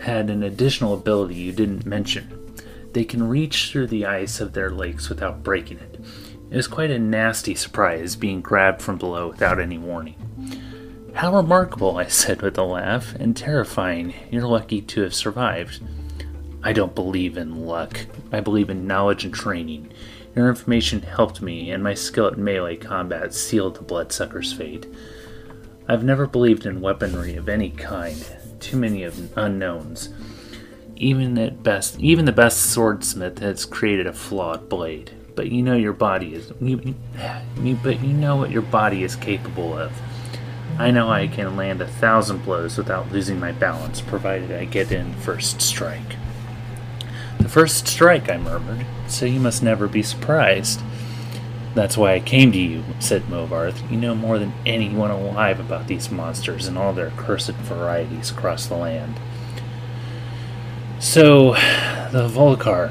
[0.00, 2.32] had an additional ability you didn't mention.
[2.92, 6.00] They can reach through the ice of their lakes without breaking it.
[6.50, 10.14] It was quite a nasty surprise being grabbed from below without any warning.
[11.12, 14.14] How remarkable, I said with a laugh, and terrifying.
[14.30, 15.82] You're lucky to have survived.
[16.62, 18.06] I don't believe in luck.
[18.32, 19.92] I believe in knowledge and training.
[20.34, 24.86] Your information helped me, and my skill at melee combat sealed the bloodsucker's fate.
[25.88, 28.24] I've never believed in weaponry of any kind.
[28.60, 30.10] Too many of unknowns.
[30.96, 35.12] Even at best, even the best swordsmith has created a flawed blade.
[35.36, 36.96] But you know your body is, you,
[37.60, 39.92] you, but you know what your body is capable of.
[40.78, 44.92] I know I can land a thousand blows without losing my balance, provided I get
[44.92, 46.16] in first strike.
[47.46, 50.80] The first strike, I murmured, so you must never be surprised.
[51.76, 53.88] That's why I came to you, said Movarth.
[53.88, 58.66] You know more than anyone alive about these monsters and all their cursed varieties across
[58.66, 59.20] the land.
[60.98, 61.52] So,
[62.10, 62.90] the Volcar.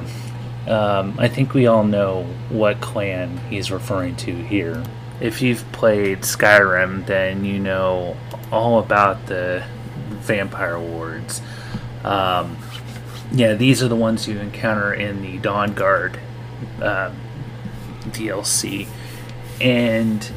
[0.69, 4.81] Um, I think we all know what clan he's referring to here.
[5.19, 8.15] If you've played Skyrim, then you know
[8.53, 9.65] all about the
[10.11, 11.41] vampire lords.
[12.05, 12.55] Um,
[13.35, 16.17] yeah, these are the ones you encounter in the Dawnguard
[16.81, 17.19] um,
[18.05, 18.87] DLC.
[19.59, 20.31] And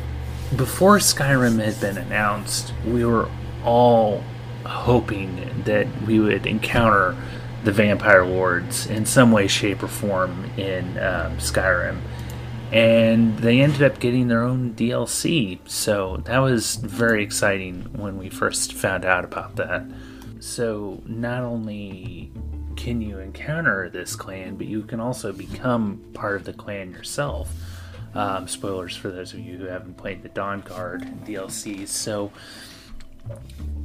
[0.56, 3.30] before Skyrim had been announced, we were
[3.64, 4.24] all
[4.66, 7.16] hoping that we would encounter
[7.62, 12.00] the vampire Lords in some way, shape, or form in um, Skyrim.
[12.72, 18.28] And they ended up getting their own DLC, so that was very exciting when we
[18.28, 19.84] first found out about that.
[20.40, 22.30] So, not only
[22.78, 27.50] can you encounter this clan, but you can also become part of the clan yourself.
[28.14, 31.88] Um, spoilers for those of you who haven't played the Dawnguard DLCs.
[31.88, 32.30] So,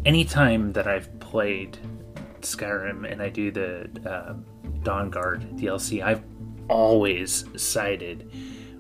[0.05, 1.77] anytime that I've played
[2.41, 4.35] Skyrim and I do the uh,
[4.83, 6.23] Dawnguard DLC, I've
[6.69, 8.31] always sided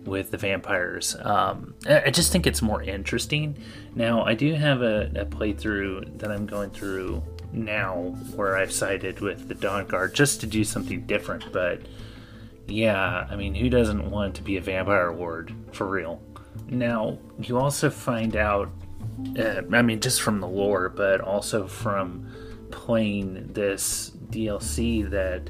[0.05, 1.15] with the vampires.
[1.21, 3.57] Um, I just think it's more interesting.
[3.95, 7.23] Now, I do have a, a, playthrough that I'm going through
[7.53, 11.81] now where I've sided with the Dawnguard just to do something different, but
[12.67, 16.21] yeah, I mean, who doesn't want to be a vampire lord for real?
[16.67, 18.69] Now, you also find out,
[19.37, 22.27] uh, I mean, just from the lore, but also from
[22.71, 25.49] playing this DLC that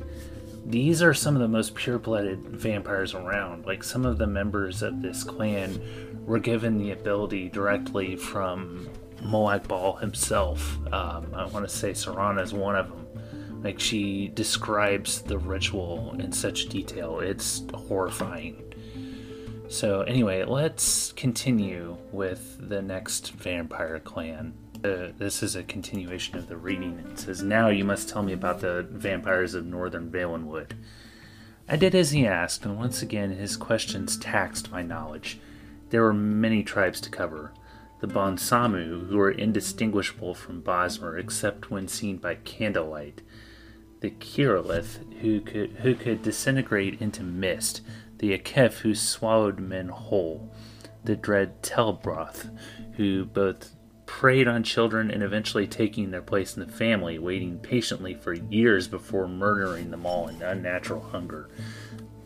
[0.65, 3.65] these are some of the most pure blooded vampires around.
[3.65, 5.81] Like some of the members of this clan
[6.25, 8.89] were given the ability directly from
[9.23, 10.77] Molag Bal himself.
[10.93, 13.61] Um, I want to say Serana is one of them.
[13.63, 18.73] Like she describes the ritual in such detail, it's horrifying.
[19.69, 24.53] So, anyway, let's continue with the next vampire clan.
[24.83, 26.99] Uh, this is a continuation of the reading.
[27.09, 30.73] It says, Now you must tell me about the vampires of northern Valenwood.
[31.67, 35.39] I did as he asked, and once again his questions taxed my knowledge.
[35.89, 37.53] There were many tribes to cover.
[38.03, 43.21] The Bonsamu, who are indistinguishable from Bosmer except when seen by candlelight.
[44.01, 47.79] The Kirillith, who could, who could disintegrate into mist.
[48.17, 50.53] The Akef, who swallowed men whole.
[51.05, 52.53] The dread Telbroth,
[52.97, 53.73] who both
[54.05, 58.89] preyed on children and eventually taking their place in the family, waiting patiently for years
[58.89, 61.47] before murdering them all in unnatural hunger.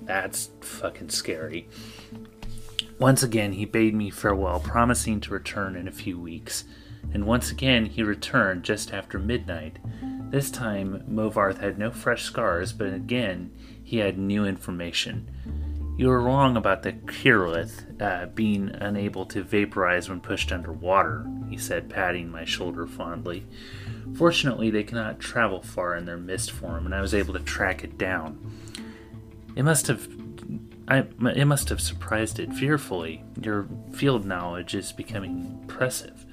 [0.01, 1.69] That's fucking scary.
[2.99, 6.63] Once again, he bade me farewell, promising to return in a few weeks.
[7.13, 9.77] And once again, he returned just after midnight.
[10.29, 13.51] This time, Movarth had no fresh scars, but again,
[13.83, 15.29] he had new information.
[15.97, 21.57] You were wrong about the Kirillith uh, being unable to vaporize when pushed underwater, he
[21.57, 23.45] said, patting my shoulder fondly.
[24.15, 27.83] Fortunately, they cannot travel far in their mist form, and I was able to track
[27.83, 28.51] it down.
[29.55, 30.07] It must have.
[30.87, 33.23] I, it must have surprised it fearfully.
[33.41, 36.25] Your field knowledge is becoming impressive,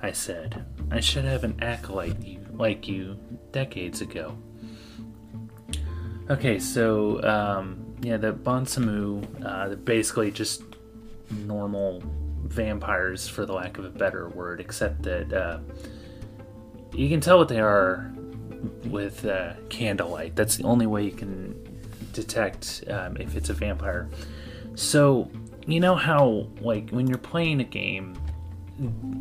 [0.00, 0.64] I said.
[0.90, 3.18] I should have an acolyte like you
[3.50, 4.38] decades ago.
[6.30, 10.62] Okay, so um, yeah, the Bonsamu, uh, they're basically just
[11.30, 12.02] normal
[12.44, 15.58] vampires, for the lack of a better word, except that uh,
[16.92, 18.12] you can tell what they are
[18.86, 20.36] with uh, candlelight.
[20.36, 21.63] That's the only way you can
[22.14, 24.08] detect um, if it's a vampire.
[24.74, 25.30] So,
[25.66, 28.16] you know how, like, when you're playing a game,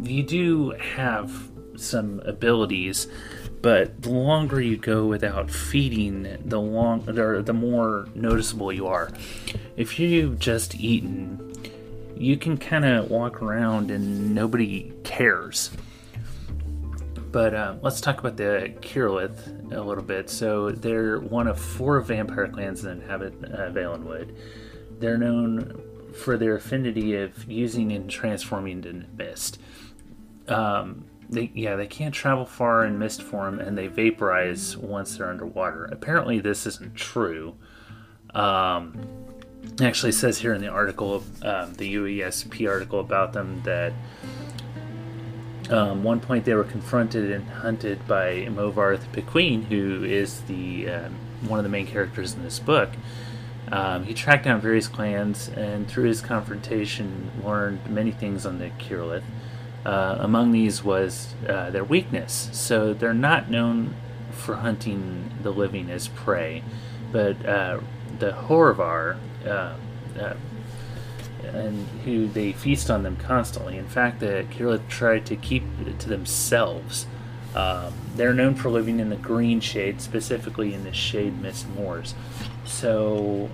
[0.02, 3.08] you do have some abilities
[3.64, 9.10] but the longer you go without feeding, the long or the more noticeable you are.
[9.78, 11.54] If you've just eaten,
[12.18, 15.72] you can kind of walk around and nobody cares.
[17.34, 20.30] But uh, let's talk about the Kirillith a little bit.
[20.30, 24.36] So they're one of four vampire clans that inhabit uh, Valenwood.
[25.00, 25.82] They're known
[26.14, 29.60] for their affinity of using and transforming into mist.
[30.48, 35.30] Um, they yeah they can't travel far in mist form and they vaporize once they're
[35.30, 37.56] underwater apparently this isn't true
[38.36, 39.00] um,
[39.64, 43.94] it actually says here in the article um, the uesp article about them that
[45.70, 51.16] um, one point they were confronted and hunted by movarth Piquine, who is the um,
[51.47, 52.89] one of the main characters in this book
[53.74, 58.70] um, he tracked down various clans and through his confrontation learned many things on the
[58.70, 59.24] Kirillith
[59.84, 62.49] uh, among these was uh, their weakness.
[62.53, 63.95] So they're not known
[64.32, 66.64] for hunting the living as prey,
[67.11, 67.80] but uh,
[68.20, 69.76] the Hoarvor, uh,
[70.20, 70.34] uh,
[71.44, 73.78] and who they feast on them constantly.
[73.78, 75.64] In fact, the Kirillith tried to keep
[76.00, 77.06] to themselves
[77.56, 82.16] Um, they're known for living in the Greenshade, specifically in the Shademist Moors.
[82.66, 83.50] So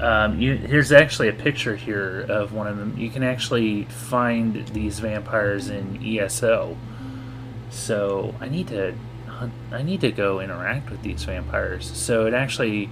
[0.00, 2.94] um, you, here's actually a picture here of one of them.
[2.98, 6.76] You can actually find these vampires in ESO.
[7.70, 8.94] So I need to
[9.26, 11.90] hunt, I need to go interact with these vampires.
[11.96, 12.90] So it actually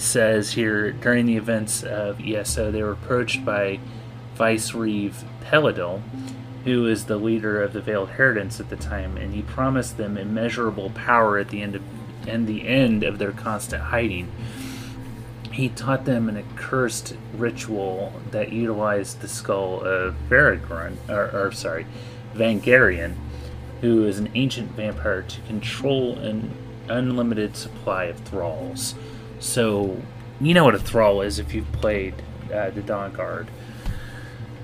[0.00, 3.78] says here during the events of ESO, they were approached by
[4.34, 6.00] Vice Reeve Pelidil,
[6.64, 10.16] who is the leader of the Veiled Inheritance at the time, and he promised them
[10.16, 11.82] immeasurable power at the end of
[12.26, 14.30] and the end of their constant hiding.
[15.52, 21.86] He taught them an accursed ritual that utilized the skull of Varagorn, or, or sorry,
[22.34, 23.14] Vangarian,
[23.80, 26.54] who is an ancient vampire to control an
[26.88, 28.94] unlimited supply of thralls.
[29.40, 30.00] So,
[30.40, 32.14] you know what a thrall is if you've played
[32.52, 33.48] uh, the Dawnguard.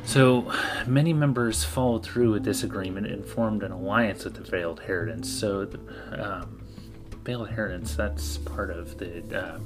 [0.04, 0.52] So,
[0.86, 5.28] many members followed through with this agreement and formed an alliance with the Veiled Inheritance.
[5.28, 5.80] So, the
[6.22, 6.62] um,
[7.24, 9.58] Veiled Inheritance, that's part of the uh,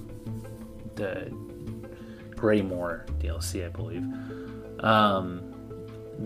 [0.95, 1.31] the
[2.37, 4.05] Greymoor DLC, I believe.
[4.83, 5.50] Um,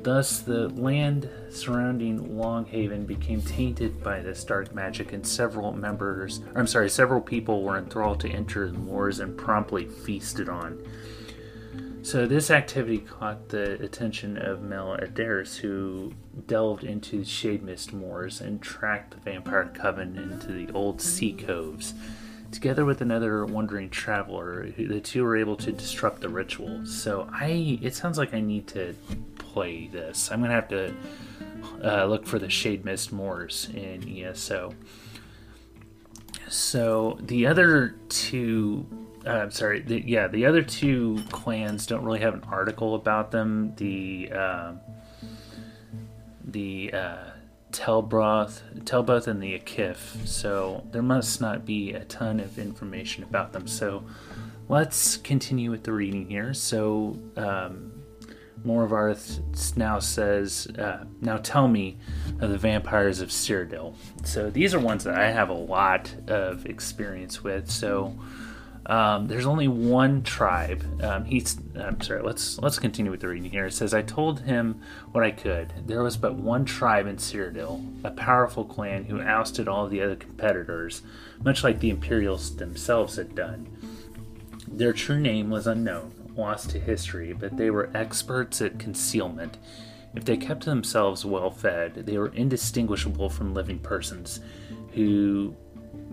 [0.03, 6.67] thus, the land surrounding Longhaven became tainted by this dark magic, and several members, I'm
[6.67, 10.85] sorry, several people were enthralled to enter the moors and promptly feasted on.
[12.03, 16.13] So this activity caught the attention of Mel Adrys, who
[16.47, 21.95] delved into the Shademist Moors and tracked the vampire coven into the old sea coves.
[22.53, 26.85] Together with another wandering traveler, the two were able to disrupt the ritual.
[26.85, 28.95] So I, it sounds like I need to
[29.55, 30.31] play this.
[30.31, 30.95] I'm gonna have to
[31.83, 34.75] uh, look for the Shademist Moors in ESO.
[36.49, 38.87] So the other two
[39.27, 39.81] uh, I'm sorry.
[39.81, 43.73] The, yeah, the other two clans don't really have an article about them.
[43.77, 44.73] The uh,
[46.45, 47.31] the uh,
[47.75, 50.27] Telbroth, and the Akif.
[50.27, 53.67] So there must not be a ton of information about them.
[53.67, 54.05] So
[54.69, 56.55] let's continue with the reading here.
[56.55, 57.84] So um,
[58.65, 61.99] Morvarth now says, uh, "Now tell me
[62.41, 63.95] of the vampires of Cyrodiil."
[64.25, 67.71] So these are ones that I have a lot of experience with.
[67.71, 68.19] So
[68.87, 70.85] um, there's only one tribe.
[71.03, 71.59] Um, he's.
[71.75, 72.23] I'm sorry.
[72.23, 73.67] Let's let's continue with the reading here.
[73.67, 74.81] It says, "I told him
[75.13, 75.73] what I could.
[75.87, 80.17] There was but one tribe in Cyrodiil, a powerful clan who ousted all the other
[80.17, 81.03] competitors,
[81.43, 83.69] much like the Imperials themselves had done.
[84.69, 89.59] Their true name was unknown, lost to history, but they were experts at concealment."
[90.15, 94.39] If they kept themselves well fed, they were indistinguishable from living persons
[94.93, 95.57] who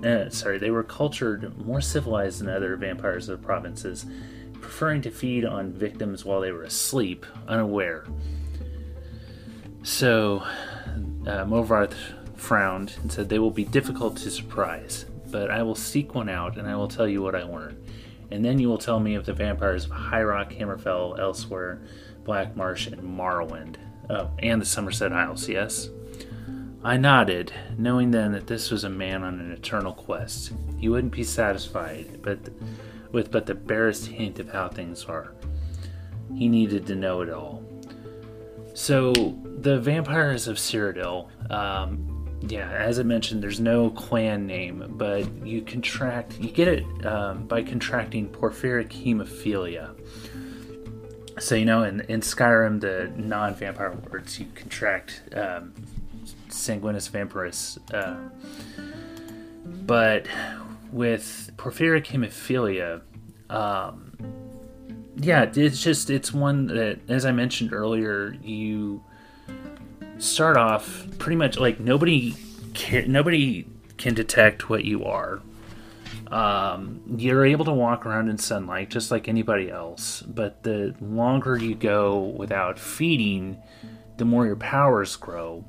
[0.04, 4.06] uh, sorry, they were cultured more civilized than other vampires of the provinces,
[4.54, 8.06] preferring to feed on victims while they were asleep, unaware.
[9.84, 10.44] So,
[11.26, 11.96] uh, Movarth
[12.36, 16.58] frowned and said, They will be difficult to surprise, but I will seek one out
[16.58, 17.81] and I will tell you what I learn.
[18.32, 21.86] And then you will tell me of the vampires of High Rock, Hammerfell, Elsweyr,
[22.24, 23.76] Black Marsh, and Morrowind.
[24.10, 25.90] Oh, and the Summerset Isles, yes?
[26.84, 30.52] I nodded, knowing then that this was a man on an eternal quest.
[30.80, 32.40] He wouldn't be satisfied but
[33.12, 35.34] with but the barest hint of how things are.
[36.34, 37.64] He needed to know it all.
[38.74, 42.11] So, the vampires of Cyrodiil, um,
[42.48, 47.46] yeah, as I mentioned, there's no clan name, but you contract, you get it um,
[47.48, 49.96] by contracting porphyric hemophilia.
[51.40, 55.74] So, you know, in, in Skyrim, the non vampire words, you contract um,
[56.50, 57.78] vampiris.
[57.94, 58.30] Uh,
[59.86, 60.28] but
[60.92, 63.02] with porphyric hemophilia,
[63.50, 64.12] um,
[65.16, 69.04] yeah, it's just it's one that, as I mentioned earlier, you
[70.22, 72.36] start off pretty much like nobody
[72.74, 73.66] can, nobody
[73.98, 75.42] can detect what you are.
[76.28, 81.58] Um, you're able to walk around in sunlight just like anybody else, but the longer
[81.58, 83.58] you go without feeding,
[84.18, 85.66] the more your powers grow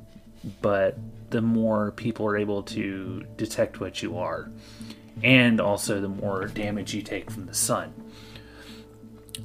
[0.60, 0.98] but
[1.30, 4.50] the more people are able to detect what you are,
[5.22, 7.92] and also the more damage you take from the sun.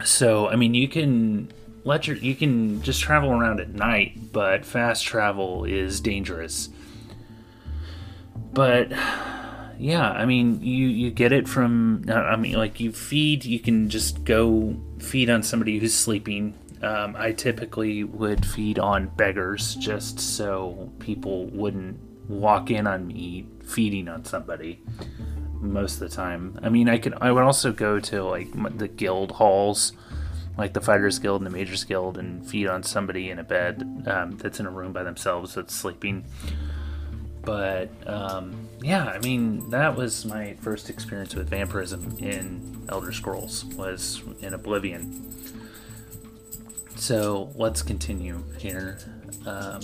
[0.03, 1.51] So, I mean, you can
[1.87, 6.69] let your you can just travel around at night, but fast travel is dangerous.
[8.53, 8.91] But
[9.79, 13.89] yeah, I mean, you you get it from I mean, like you feed, you can
[13.89, 20.19] just go feed on somebody who's sleeping um, I typically would feed on beggars just
[20.19, 24.81] so people wouldn't walk in on me feeding on somebody
[25.59, 26.59] most of the time.
[26.61, 29.93] I mean, I could I would also go to like the guild halls,
[30.57, 34.05] like the Fighters Guild and the Mages Guild, and feed on somebody in a bed
[34.07, 36.25] um, that's in a room by themselves that's sleeping.
[37.43, 43.65] but um, yeah, I mean that was my first experience with vampirism in Elder Scrolls
[43.65, 45.33] was in Oblivion.
[46.95, 48.97] So let's continue here.
[49.45, 49.81] Um,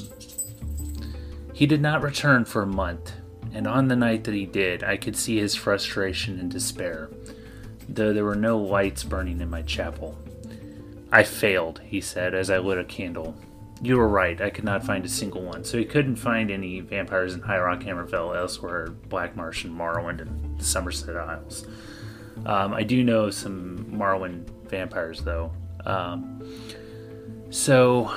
[1.53, 3.13] he did not return for a month,
[3.53, 7.09] and on the night that he did, I could see his frustration and despair,
[7.88, 10.17] though there were no lights burning in my chapel.
[11.14, 13.36] I failed, he said as I lit a candle.
[13.84, 16.80] You were right, I could not find a single one, so he couldn't find any
[16.80, 21.68] vampires in High Rock, Hammerfell, Elsweyr, Black Marsh, and Morrowind, and the Summerset Isles.
[22.47, 25.51] Um, I do know some Morrowind vampires, though.
[25.86, 26.41] Um,
[27.51, 28.11] so,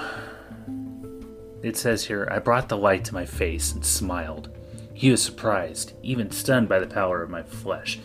[1.62, 4.56] it says here, I brought the light to my face and smiled.
[4.94, 7.98] He was surprised, even stunned by the pallor of my flesh,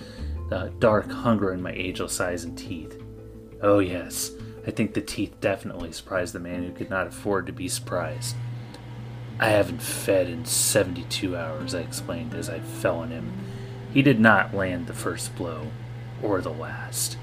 [0.49, 3.01] the dark hunger in my ageless eyes and teeth.
[3.61, 4.31] Oh, yes,
[4.65, 8.35] I think the teeth definitely surprised the man who could not afford to be surprised.
[9.39, 13.33] I haven't fed in 72 hours, I explained as I fell on him.
[13.91, 15.67] He did not land the first blow,
[16.21, 17.17] or the last.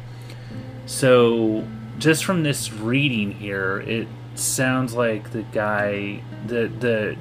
[0.86, 1.66] So,
[1.99, 7.16] just from this reading here, it sounds like the guy, the the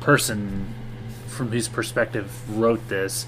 [0.00, 0.74] person
[1.28, 3.26] from whose perspective wrote this,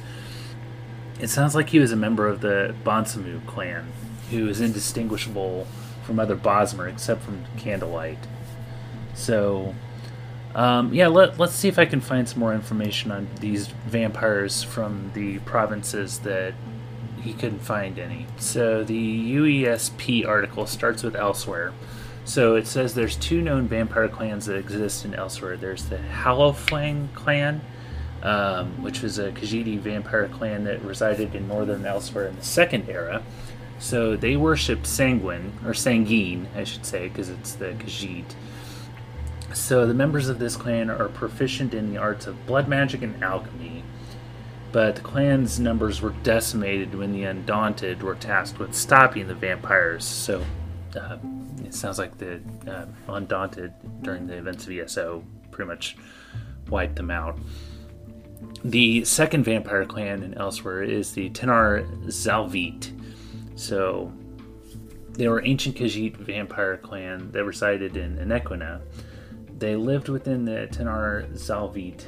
[1.20, 3.92] it sounds like he was a member of the Bonsamu clan,
[4.30, 5.66] who is indistinguishable
[6.08, 8.16] from other Bosmer except from Candlelight.
[9.12, 9.74] So,
[10.54, 14.62] um, yeah, let, let's see if I can find some more information on these vampires
[14.62, 16.54] from the provinces that
[17.20, 18.26] he couldn't find any.
[18.38, 21.74] So the UESP article starts with Elsweyr.
[22.24, 25.60] So it says there's two known vampire clans that exist in Elsweyr.
[25.60, 27.60] There's the Hollowfang clan,
[28.22, 32.88] um, which was a Khajiit vampire clan that resided in northern Elsweyr in the Second
[32.88, 33.22] Era,
[33.78, 38.34] so they worshipped Sanguine, or Sangiin, I should say, because it's the Khajiit.
[39.54, 43.22] So the members of this clan are proficient in the arts of blood magic and
[43.22, 43.84] alchemy,
[44.72, 50.04] but the clan's numbers were decimated when the Undaunted were tasked with stopping the vampires.
[50.04, 50.44] So
[50.96, 51.18] uh,
[51.64, 53.72] it sounds like the uh, Undaunted,
[54.02, 55.96] during the events of ESO, pretty much
[56.68, 57.38] wiped them out.
[58.64, 62.92] The second vampire clan in Elsweyr is the Tenarr Zalviit
[63.58, 64.12] so
[65.10, 68.80] they were ancient Khajiit vampire clan that resided in Anequina.
[69.58, 72.04] They lived within the Tenarr Zalviit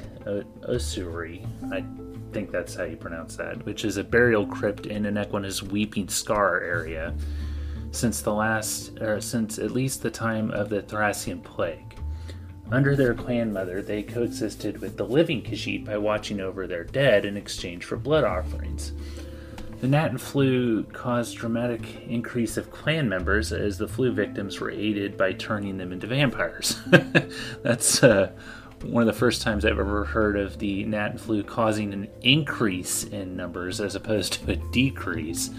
[0.63, 1.45] Osuri.
[1.73, 1.83] I
[2.31, 6.61] think that's how you pronounce that, which is a burial crypt in Anequina's Weeping Scar
[6.61, 7.13] area
[7.91, 11.97] since the last, or since at least the time of the Thrassian plague.
[12.71, 17.25] Under their clan mother, they coexisted with the living Khajiit by watching over their dead
[17.25, 18.93] in exchange for blood offerings.
[19.81, 25.17] The Knahaten Flu caused dramatic increase of clan members as the flu victims were aided
[25.17, 26.79] by turning them into vampires.
[27.63, 28.31] That's uh,
[28.83, 33.05] one of the first times I've ever heard of the Knahaten Flu causing an increase
[33.05, 35.49] in numbers as opposed to a decrease.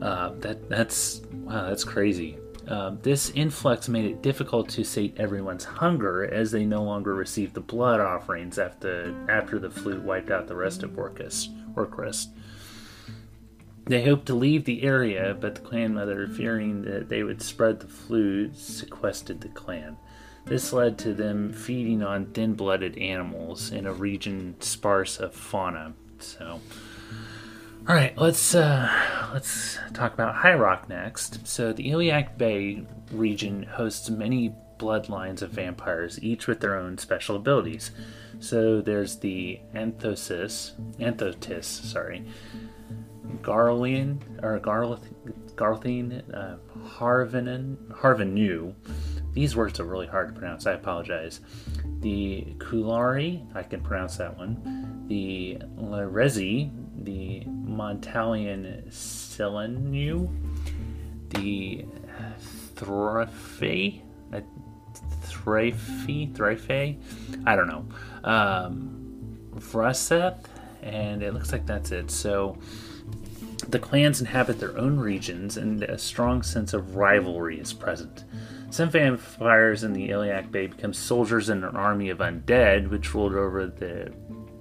[0.00, 2.38] Uh, that that's wow, that's crazy.
[2.68, 7.54] Uh, this influx made it difficult to sate everyone's hunger as they no longer received
[7.54, 11.48] the blood offerings after after the flu wiped out the rest of Orcrest.
[11.74, 12.28] Orcrest.
[13.86, 17.80] They hoped to leave the area, but the clan mother, fearing that they would spread
[17.80, 19.96] the flu, sequestered the clan.
[20.44, 25.94] This led to them feeding on thin blooded animals in a region sparse of fauna.
[26.18, 26.60] So,
[27.88, 31.46] all right, let's uh, let's talk about High Rock next.
[31.46, 37.36] So, the Iliac Bay region hosts many bloodlines of vampires, each with their own special
[37.36, 37.92] abilities.
[38.40, 42.24] So, there's the Anthosis, Anthotis, sorry,
[43.40, 45.08] Garlean or Garleth,
[45.56, 48.74] Garthine, uh, Harvinen, Harvenu.
[49.32, 50.66] These words are really hard to pronounce.
[50.66, 51.40] I apologize.
[52.00, 55.06] The Khulari, I can pronounce that one.
[55.08, 56.70] The Larezi,
[57.04, 60.28] the Montalion Selenu,
[61.30, 61.86] the
[62.76, 64.02] Threfe,
[64.32, 64.40] uh,
[65.24, 66.98] Threfe, Threfe,
[67.46, 67.84] I don't know.
[68.24, 70.44] Um, Vraseth,
[70.82, 72.10] and it looks like that's it.
[72.10, 72.58] So
[73.68, 78.24] the clans inhabit their own regions, and a strong sense of rivalry is present.
[78.70, 83.34] Some vampires in the Iliac Bay become soldiers in an army of undead, which ruled
[83.34, 84.12] over the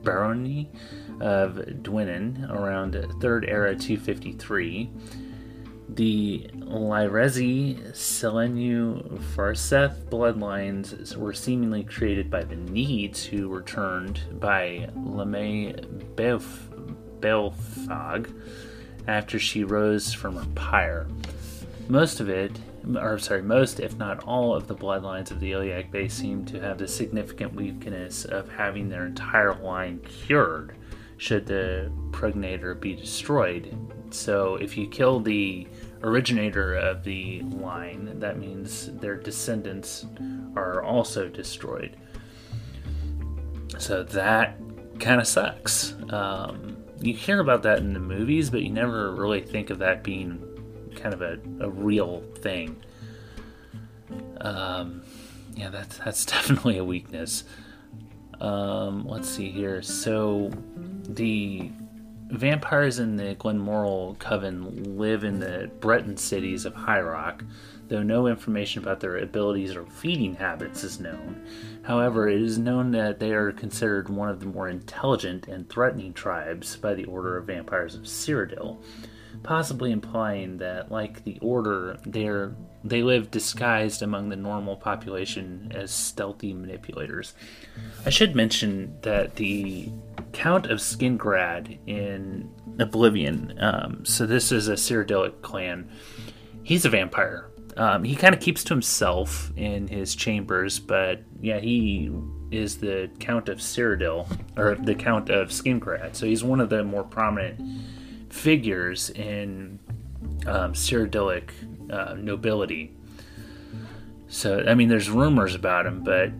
[0.04, 0.70] barony
[1.20, 4.89] of Dwynnon around 3rd Era 253.
[5.89, 14.89] The Lyrezi Selenu Vraseth bloodlines were seemingly created by the Nedes, who were turned by
[14.95, 15.76] Lamae
[17.20, 18.34] Beolfag
[19.08, 21.08] after she rose from her pyre.
[21.88, 22.58] most of it,
[22.95, 26.60] or sorry, most, if not all, of the bloodlines of the Iliac base seem to
[26.60, 30.76] have the significant weakness of having their entire line cured
[31.18, 33.78] should the progenitor be destroyed.
[34.10, 35.68] So if you kill the
[36.02, 40.06] originator of the line, that means their descendants
[40.56, 41.95] are also destroyed.
[43.78, 44.58] So that
[44.99, 45.93] kind of sucks.
[46.10, 50.04] Um, you hear about that in the movies, but you never really think of that
[50.04, 50.41] being
[50.95, 52.82] kind of a, a real thing.
[54.39, 55.04] Um,
[55.56, 57.43] yeah, that's that's definitely a weakness.
[58.39, 59.82] Um, let's see here.
[59.82, 60.52] So
[61.08, 61.72] the
[62.30, 67.43] vampires in the Glenmoral Coven live in the Breton cities of High Rock,
[67.91, 71.45] though no information about their abilities or feeding habits is known.
[71.81, 76.13] However, it is known that they are considered one of the more intelligent and threatening
[76.13, 78.81] tribes by the Order of Vampires of Cyrodiil,
[79.43, 85.71] possibly implying that, like the Order, they are they live disguised among the normal population
[85.75, 87.33] as stealthy manipulators.
[88.05, 89.91] I should mention that the
[90.31, 95.91] Count of Skingrad in Oblivion, um, so this is a Cyrodiilic clan,
[96.63, 97.51] he's a vampire.
[97.78, 102.11] Um, he kind of keeps to himself in his chambers, but yeah, he
[102.51, 106.84] is the Count of Cyrodiil, or the Count of Skingrad, so he's one of the
[106.84, 107.61] more prominent
[108.30, 109.80] figures in
[110.45, 111.51] um, Cyrodiilic
[111.91, 112.93] uh, nobility.
[114.28, 116.32] So, I mean, there's rumors about him, but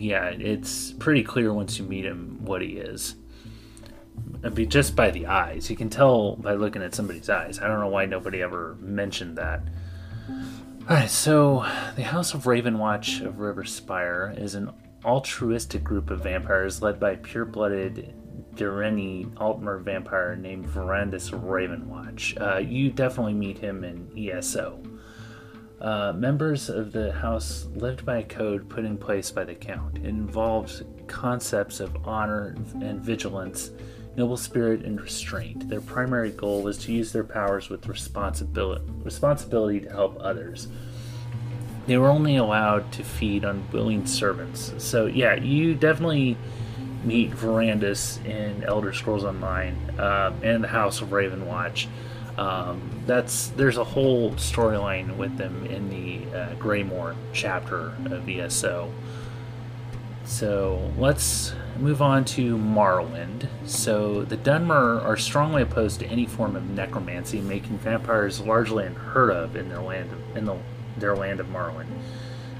[0.00, 3.16] yeah, it's pretty clear once you meet him what he is.
[4.42, 5.68] I mean, just by the eyes.
[5.68, 7.58] You can tell by looking at somebody's eyes.
[7.58, 9.62] I don't know why nobody ever mentioned that.
[10.88, 11.66] Alright, so
[11.96, 14.70] the House of Ravenwatch of Rivenspire is an
[15.04, 18.14] altruistic group of vampires led by pure blooded
[18.54, 22.40] Direni Altmer vampire named Verandis Ravenwatch.
[22.40, 24.80] Uh, you definitely meet him in ESO.
[25.80, 29.98] Uh, members of the house lived by a code put in place by the Count.
[29.98, 33.72] It involved concepts of honor and vigilance,
[34.16, 35.68] noble spirit, and restraint.
[35.68, 40.68] Their primary goal was to use their powers with responsibility, responsibility to help others.
[41.86, 44.72] They were only allowed to feed on willing servants.
[44.78, 46.36] So, yeah, you definitely
[47.04, 51.86] meet Verandis in Elder Scrolls Online uh, and the House of Ravenwatch.
[52.36, 58.92] Um, that's there's a whole storyline with them in the uh, Greymoor chapter of ESO.
[60.26, 63.48] So let's move on to Morrowind.
[63.64, 69.30] So the Dunmer are strongly opposed to any form of necromancy, making vampires largely unheard
[69.30, 70.56] of in their land of, in the,
[70.98, 71.86] their land of Morrowind.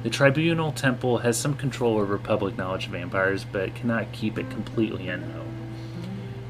[0.04, 4.48] The Tribunal Temple has some control over public knowledge of vampires, but cannot keep it
[4.48, 5.52] completely unknown.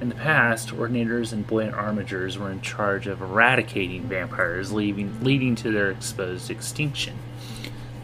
[0.02, 5.54] In the past, ordinators and buoyant armigers were in charge of eradicating vampires, leaving, leading
[5.56, 7.18] to their exposed extinction.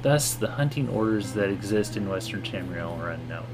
[0.02, 3.46] Thus, the hunting orders that exist in Western Tamriel are unknown.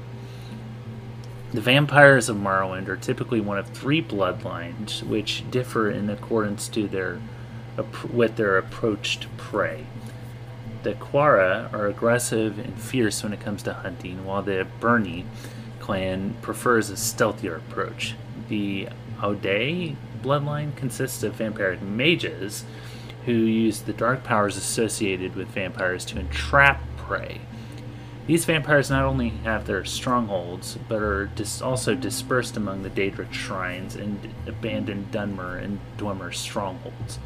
[1.51, 6.87] The vampires of Morrowind are typically one of three bloodlines, which differ in accordance to
[6.87, 7.19] their
[8.11, 9.85] with their approach to prey.
[10.83, 15.25] The Quarra are aggressive and fierce when it comes to hunting, while the Berne
[15.79, 18.15] clan prefers a stealthier approach.
[18.47, 18.89] The
[19.19, 22.65] Aundae bloodline consists of vampiric mages
[23.25, 27.41] who use the dark powers associated with vampires to entrap prey.
[28.27, 33.33] These vampires not only have their strongholds, but are dis- also dispersed among the Daedric
[33.33, 37.17] shrines and abandoned Dunmer and Dwemer strongholds.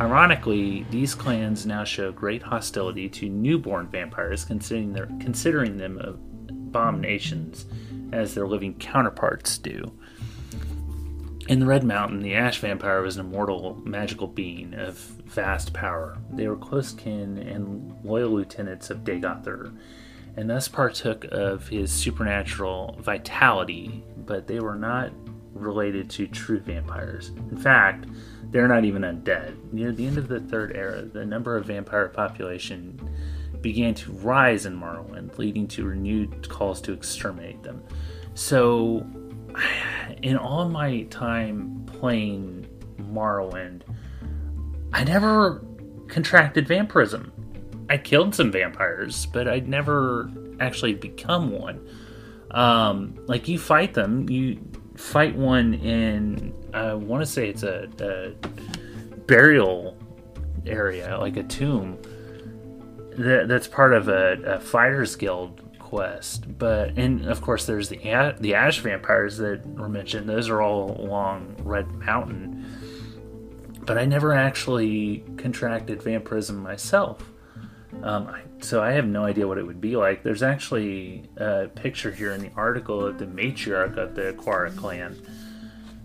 [0.00, 7.66] Ironically, these clans now show great hostility to newborn vampires, considering, their, considering them abominations
[8.12, 9.92] as their living counterparts do.
[11.48, 16.18] In the Red Mountain, the Ash Vampire was an immortal magical being of vast power.
[16.32, 19.72] They were close kin and loyal lieutenants of Dagoth Ur,
[20.36, 25.12] and thus partook of his supernatural vitality, but they were not
[25.52, 27.28] related to true vampires.
[27.28, 28.06] In fact,
[28.50, 29.72] they're not even undead.
[29.72, 32.98] Near the end of the Third Era, the number of vampire population
[33.60, 37.84] began to rise in Morrowind, leading to renewed calls to exterminate them.
[38.34, 39.06] So,
[40.22, 42.66] in all my time playing
[42.98, 43.82] Morrowind,
[44.92, 45.64] I never
[46.08, 47.32] contracted vampirism.
[47.88, 50.30] I killed some vampires, but I'd never
[50.60, 51.86] actually become one.
[52.50, 54.58] Um, like you fight them, you
[54.96, 58.34] fight one in I want to say it's a, a,
[59.26, 59.96] burial
[60.66, 61.98] area, like a tomb.
[63.16, 66.58] That, that's part of a, a, fighters guild quest.
[66.58, 67.98] But and of course there's the
[68.40, 70.28] the ash vampires that were mentioned.
[70.28, 72.64] Those are all along Red Mountain.
[73.86, 77.22] but I never actually contracted vampirism myself.
[78.02, 80.22] Um, I, so I have no idea what it would be like.
[80.22, 85.16] There's actually a picture here in the article of the matriarch of the Aquara clan.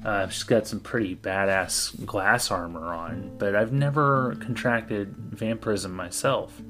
[0.05, 6.61] Uh, she's got some pretty badass glass armor on, but I've never contracted vampirism myself.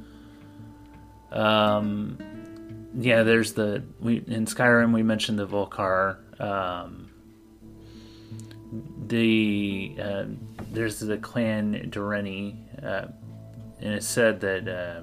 [1.32, 2.18] Um,
[2.96, 6.18] yeah, there's the we in Skyrim we mentioned the Volcar.
[6.42, 7.10] Um,
[9.08, 10.26] the uh,
[10.72, 13.08] there's the clan Durrani, uh,
[13.80, 15.02] and it said that uh,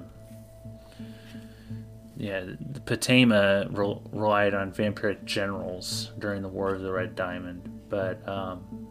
[2.17, 7.81] yeah, the Potema re- relied on vampiric generals during the War of the Red Diamond,
[7.89, 8.87] but um,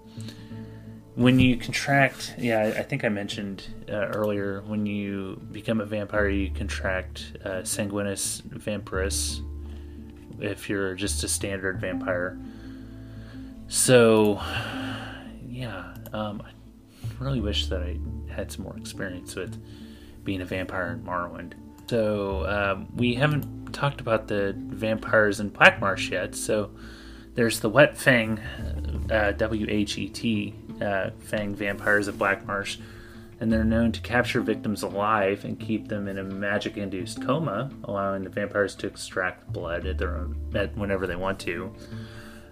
[1.19, 6.29] when you contract, yeah, I think I mentioned uh, earlier, when you become a vampire,
[6.29, 9.41] you contract uh, sanguinis vampiris
[10.41, 12.39] if you're just a standard vampire.
[13.67, 14.41] So,
[15.45, 16.53] yeah, um, I
[17.19, 17.99] really wish that I
[18.33, 19.61] had some more experience with
[20.23, 21.55] being a vampire in Morrowind.
[21.91, 26.71] So, um, we haven't talked about the vampires in Blackmarsh yet, so
[27.35, 28.39] there's the Wet Fang,
[29.11, 32.79] uh, W H E T uh, fang vampires of Black Marsh,
[33.41, 38.25] and they're known to capture victims alive and keep them in a magic-induced coma, allowing
[38.25, 41.73] the vampires to extract blood at their own at whenever they want to.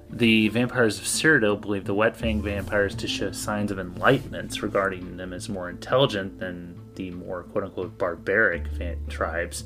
[0.09, 5.17] The vampires of Cyrodiil believe the wet fang vampires to show signs of enlightenment, regarding
[5.17, 8.67] them as more intelligent than the more quote-unquote barbaric
[9.09, 9.65] tribes.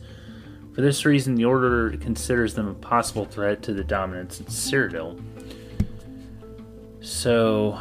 [0.75, 5.21] For this reason, the Order considers them a possible threat to the dominance of Cyrodiil.
[7.01, 7.79] So,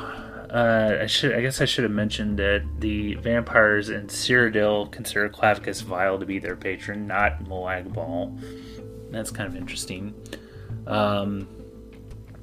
[0.49, 5.29] uh, I should, I guess, I should have mentioned that the vampires in Cyrodiil consider
[5.29, 7.93] Clavicus Vile to be their patron, not Molag.
[9.11, 10.13] That's kind of interesting.
[10.87, 11.47] Um,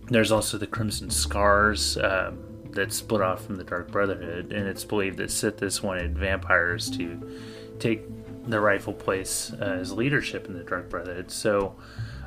[0.08, 2.32] there's also the Crimson Scars uh,
[2.70, 7.38] that split off from the Dark Brotherhood, and it's believed that Sithis wanted vampires to
[7.78, 8.02] take
[8.48, 11.30] the rightful place uh, as leadership in the Dark Brotherhood.
[11.30, 11.74] So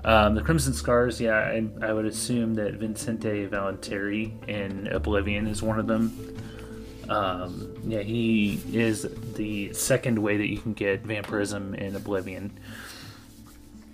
[0.04, 5.62] um, the Crimson Scars, yeah, I, I, would assume that Vicente Valtieri in Oblivion is
[5.62, 6.38] one of them.
[7.10, 12.58] Um, yeah, he is the second way that you can get vampirism in Oblivion.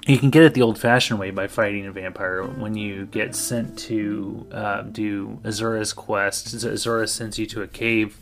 [0.06, 2.44] You can get it the old fashioned way by fighting a vampire.
[2.44, 8.20] When you get sent to uh, do Azura's quest, Azura sends you to a cave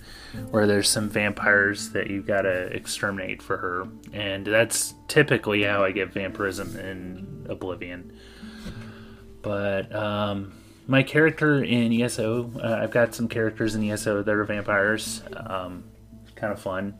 [0.50, 5.92] where there's some vampires that you've gotta exterminate for her, and that's typically how I
[5.92, 8.18] get vampirism in Oblivion.
[9.42, 10.54] But um,
[10.88, 15.22] my character in ESO, uh, I've got some characters in ESO that are vampires.
[15.36, 15.84] Um,
[16.36, 16.98] kind of fun.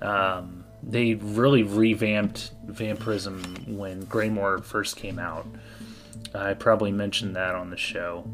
[0.00, 5.46] Um, they really revamped vampirism when Greymoor first came out.
[6.34, 8.28] I probably mentioned that on the show.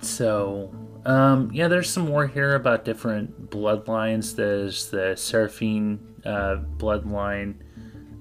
[0.00, 0.72] So
[1.04, 4.34] um, yeah, there's some more here about different bloodlines.
[4.34, 7.56] There's the Seraphine uh, bloodline.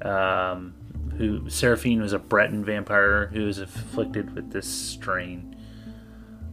[0.05, 0.75] Um,
[1.17, 5.55] who Seraphine was a Breton vampire who was afflicted with this strain.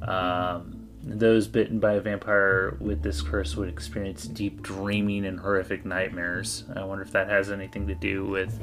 [0.02, 0.71] Um,
[1.04, 6.64] those bitten by a vampire with this curse would experience deep dreaming and horrific nightmares.
[6.74, 8.58] I wonder if that has anything to do with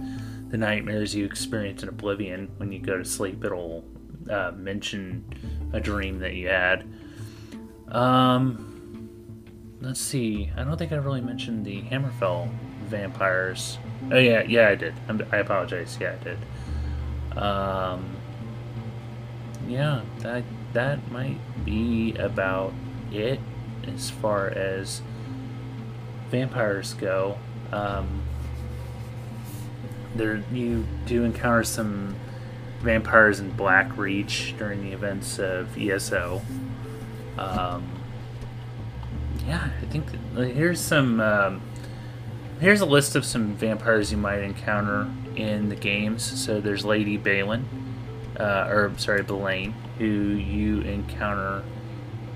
[0.49, 2.49] the nightmares you experience in Oblivion.
[2.57, 3.83] When you go to sleep, it'll
[4.29, 5.25] uh, mention
[5.73, 6.85] a dream that you had.
[7.89, 9.09] Um,
[9.81, 10.51] let's see.
[10.55, 12.49] I don't think I really mentioned the Hammerfell
[12.85, 13.77] vampires.
[14.11, 14.93] Oh yeah, yeah, I did.
[15.07, 15.97] I'm, i apologize.
[15.99, 17.37] Yeah, I did.
[17.37, 18.15] Um,
[19.67, 22.73] yeah, that that might be about
[23.11, 23.39] it
[23.87, 25.01] as far as
[26.29, 27.37] vampires go.
[27.71, 28.23] Um,
[30.15, 32.15] there, you do encounter some
[32.79, 36.41] vampires in Blackreach during the events of ESO.
[37.37, 37.87] Um,
[39.47, 41.19] yeah, I think that, here's some.
[41.19, 41.61] Um,
[42.59, 46.23] here's a list of some vampires you might encounter in the games.
[46.23, 47.65] So there's Lady Balin,
[48.39, 51.63] uh, or sorry, Belain, who you encounter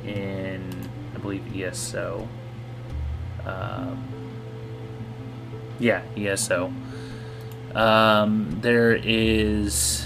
[0.06, 2.28] in, I believe, ESO.
[3.45, 4.04] Um,
[5.80, 6.74] yeah, ESO.
[7.74, 10.06] Um, there is,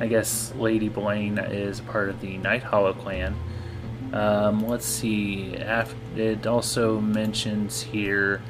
[0.00, 3.36] I guess, Lady Belain is part of the Night Hollow clan.
[4.12, 5.54] Um, let's see.
[6.16, 8.40] It also mentions here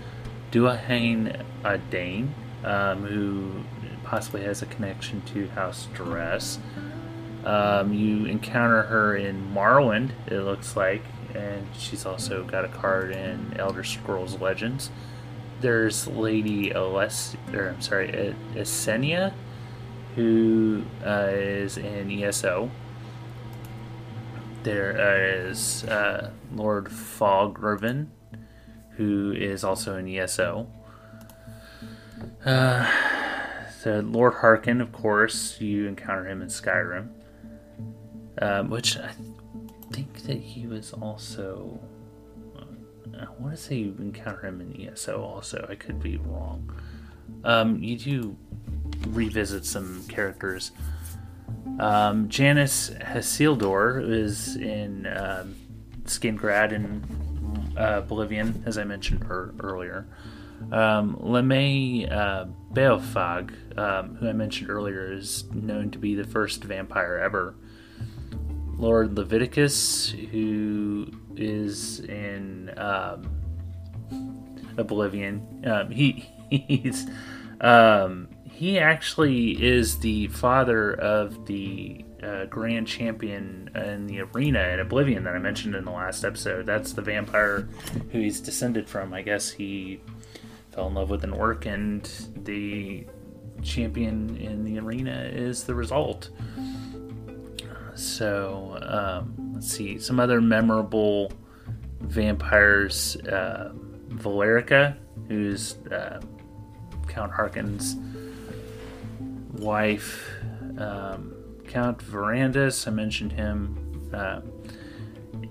[0.52, 2.28] Duahain Adain,
[2.64, 3.50] um, who
[4.14, 6.60] possibly has a connection to House Dres.
[7.44, 11.02] Um, you encounter her in Morrowind, it looks like,
[11.34, 14.92] and she's also got a card in Elder Scrolls Legends.
[15.60, 19.32] There's Lady Aless, or I'm sorry, Esenia,
[20.14, 22.70] who uh, is in ESO
[24.62, 28.06] there is uh, Lord Foggervin,
[28.90, 30.68] who is also in ESO.
[32.46, 32.90] Uh,
[33.84, 37.10] so Lord Harkon, of course, you encounter him in Skyrim,
[38.40, 39.10] um, which I
[39.92, 41.78] think that he was also.
[42.56, 45.66] uh, I want to say you encounter him in ESO also.
[45.68, 46.74] I could be wrong.
[47.44, 48.36] Um, you do
[49.08, 50.70] revisit some characters.
[51.78, 55.56] Um, Janus Hassildor is in um,
[56.04, 57.04] Skingrad in
[57.76, 60.06] uh, Oblivion, as I mentioned er- earlier.
[60.72, 66.64] Um, Lamae uh, Beolfag, um, who I mentioned earlier, is known to be the first
[66.64, 67.54] vampire ever.
[68.76, 71.06] Lord Lovidicus, who
[71.36, 73.30] is in um,
[74.76, 77.06] Oblivion, um, he he's
[77.60, 84.80] um, he actually is the father of the uh, grand champion in the arena in
[84.80, 86.66] Oblivion that I mentioned in the last episode.
[86.66, 87.68] That's the vampire
[88.12, 89.12] who he's descended from.
[89.12, 90.00] I guess he
[90.74, 92.02] fell in love with an orc, and
[92.44, 93.06] the
[93.62, 96.30] champion in the arena is the result.
[97.94, 101.32] So um, let's see some other memorable
[102.00, 103.16] vampires.
[103.16, 103.72] Uh,
[104.08, 104.96] Valerica,
[105.28, 106.20] who's uh,
[107.08, 107.96] Count Harkon's
[109.52, 110.30] wife.
[110.78, 111.34] Um,
[111.66, 114.10] Count Verandis, I mentioned him.
[114.12, 114.40] Uh,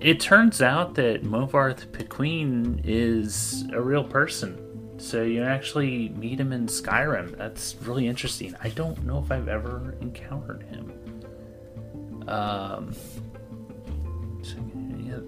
[0.00, 4.63] it turns out that Movarth Piquine is a real person.
[5.04, 7.36] So you actually meet him in Skyrim.
[7.36, 8.56] That's really interesting.
[8.62, 10.90] I don't know if I've ever encountered him.
[12.26, 12.94] Um,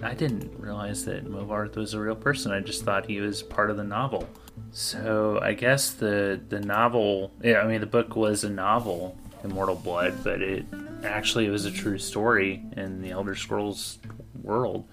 [0.02, 2.52] I didn't realize that Movarth was a real person.
[2.52, 4.26] I just thought he was part of the novel.
[4.70, 9.14] So I guess the the novel, yeah, I mean the book was a novel,
[9.44, 10.64] Immortal Blood, but it
[11.04, 13.98] actually it was a true story in the Elder Scrolls
[14.42, 14.88] world.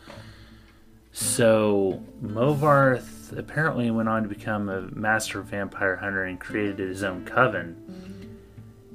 [1.14, 7.26] So Movarth apparently went on to become a master vampire hunter and created his own
[7.26, 7.80] coven.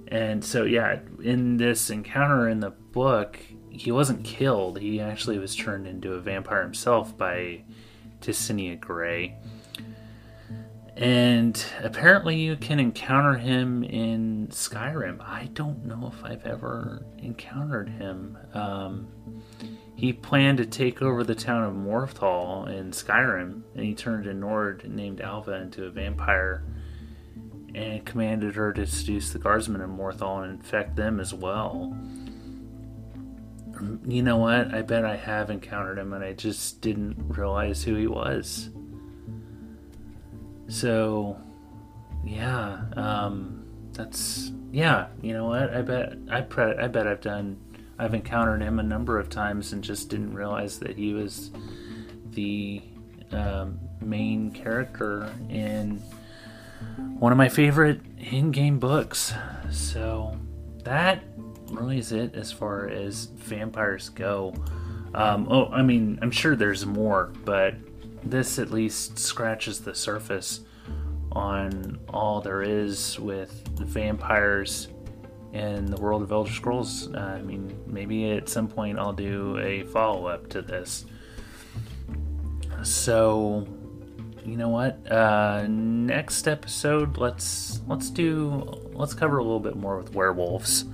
[0.09, 3.39] And so yeah, in this encounter in the book,
[3.70, 4.80] he wasn't killed.
[4.80, 7.64] He actually was turned into a vampire himself by
[8.20, 9.36] Ticinia Gray.
[10.97, 15.20] And apparently, you can encounter him in Skyrim.
[15.20, 18.36] I don't know if I've ever encountered him.
[18.53, 19.07] Um,
[19.99, 24.32] he planned to take over the town of Morthal in Skyrim, and he turned a
[24.32, 26.62] Nord named Alva into a vampire
[27.74, 31.99] and commanded her to seduce the guardsmen of Morthal and infect them as well.
[34.07, 34.72] You know what?
[34.72, 38.70] I bet I have encountered him, and I just didn't realize who he was.
[40.68, 41.36] So,
[42.24, 45.09] yeah, um, that's yeah.
[45.22, 45.74] You know what?
[45.74, 47.59] I bet I pre- I bet I've done.
[47.99, 51.51] I've encountered him a number of times and just didn't realize that he was
[52.30, 52.82] the
[53.32, 56.03] um, main character in
[57.18, 59.34] one of my favorite in-game books.
[59.70, 60.38] So
[60.84, 61.24] that
[61.70, 64.55] really is it as far as vampires go.
[65.14, 67.74] Um, oh, I mean, I'm sure there's more, but
[68.22, 70.61] this at least scratches the surface
[71.32, 74.88] on all there is with vampires
[75.53, 77.09] in the world of Elder Scrolls.
[77.14, 81.07] Uh, I mean, maybe at some point I'll do a follow up to this.
[82.82, 83.66] So,
[84.44, 85.11] you know what?
[85.11, 90.84] Uh, next episode, let's let's do let's cover a little bit more with werewolves.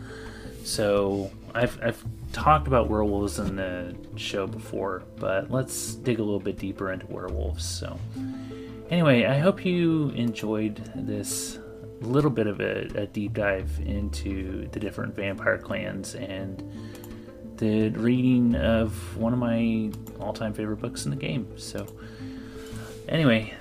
[0.65, 2.03] So, I've I've
[2.33, 7.07] talked about werewolves in the show before, but let's dig a little bit deeper into
[7.07, 7.65] werewolves.
[7.65, 7.99] So,
[8.91, 11.59] anyway, I hope you enjoyed this
[12.05, 16.63] little bit of a, a, deep dive into the different vampire clans and
[17.57, 19.91] the reading of one of my
[20.21, 21.47] all-time favorite books in the game.
[21.57, 21.87] So,
[23.09, 23.55] anyway,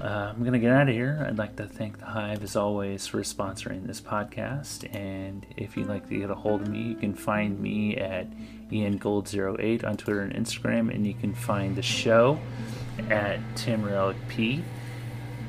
[0.00, 1.24] uh, I'm gonna get out of here.
[1.28, 4.92] I'd like to thank the Hive as always for sponsoring this podcast.
[4.94, 8.28] And if you'd like to get a hold of me, you can find me at
[8.70, 12.38] iangold08 on Twitter and Instagram, and you can find the show
[13.10, 14.62] at Tim Relic P.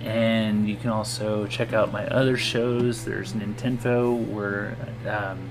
[0.01, 3.03] And you can also check out my other shows.
[3.03, 4.77] There's Nintendo, where
[5.07, 5.49] um,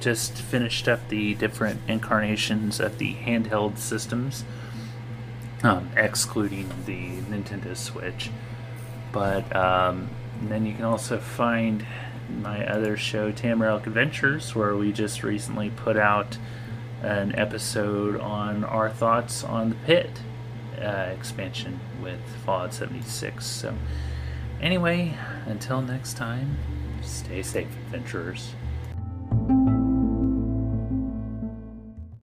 [0.00, 4.44] just finished up the different incarnations of the handheld systems,
[5.62, 8.30] um, excluding the Nintendo Switch.
[9.12, 10.08] But um,
[10.42, 11.86] then you can also find
[12.42, 16.38] my other show, Tamrielic Adventures, where we just recently put out
[17.02, 20.20] an episode on our thoughts on the Pitt
[20.80, 23.44] uh, expansion with Fallout 76.
[23.44, 23.74] So,
[24.60, 25.16] anyway,
[25.46, 26.56] until next time,
[27.02, 28.54] stay safe, adventurers.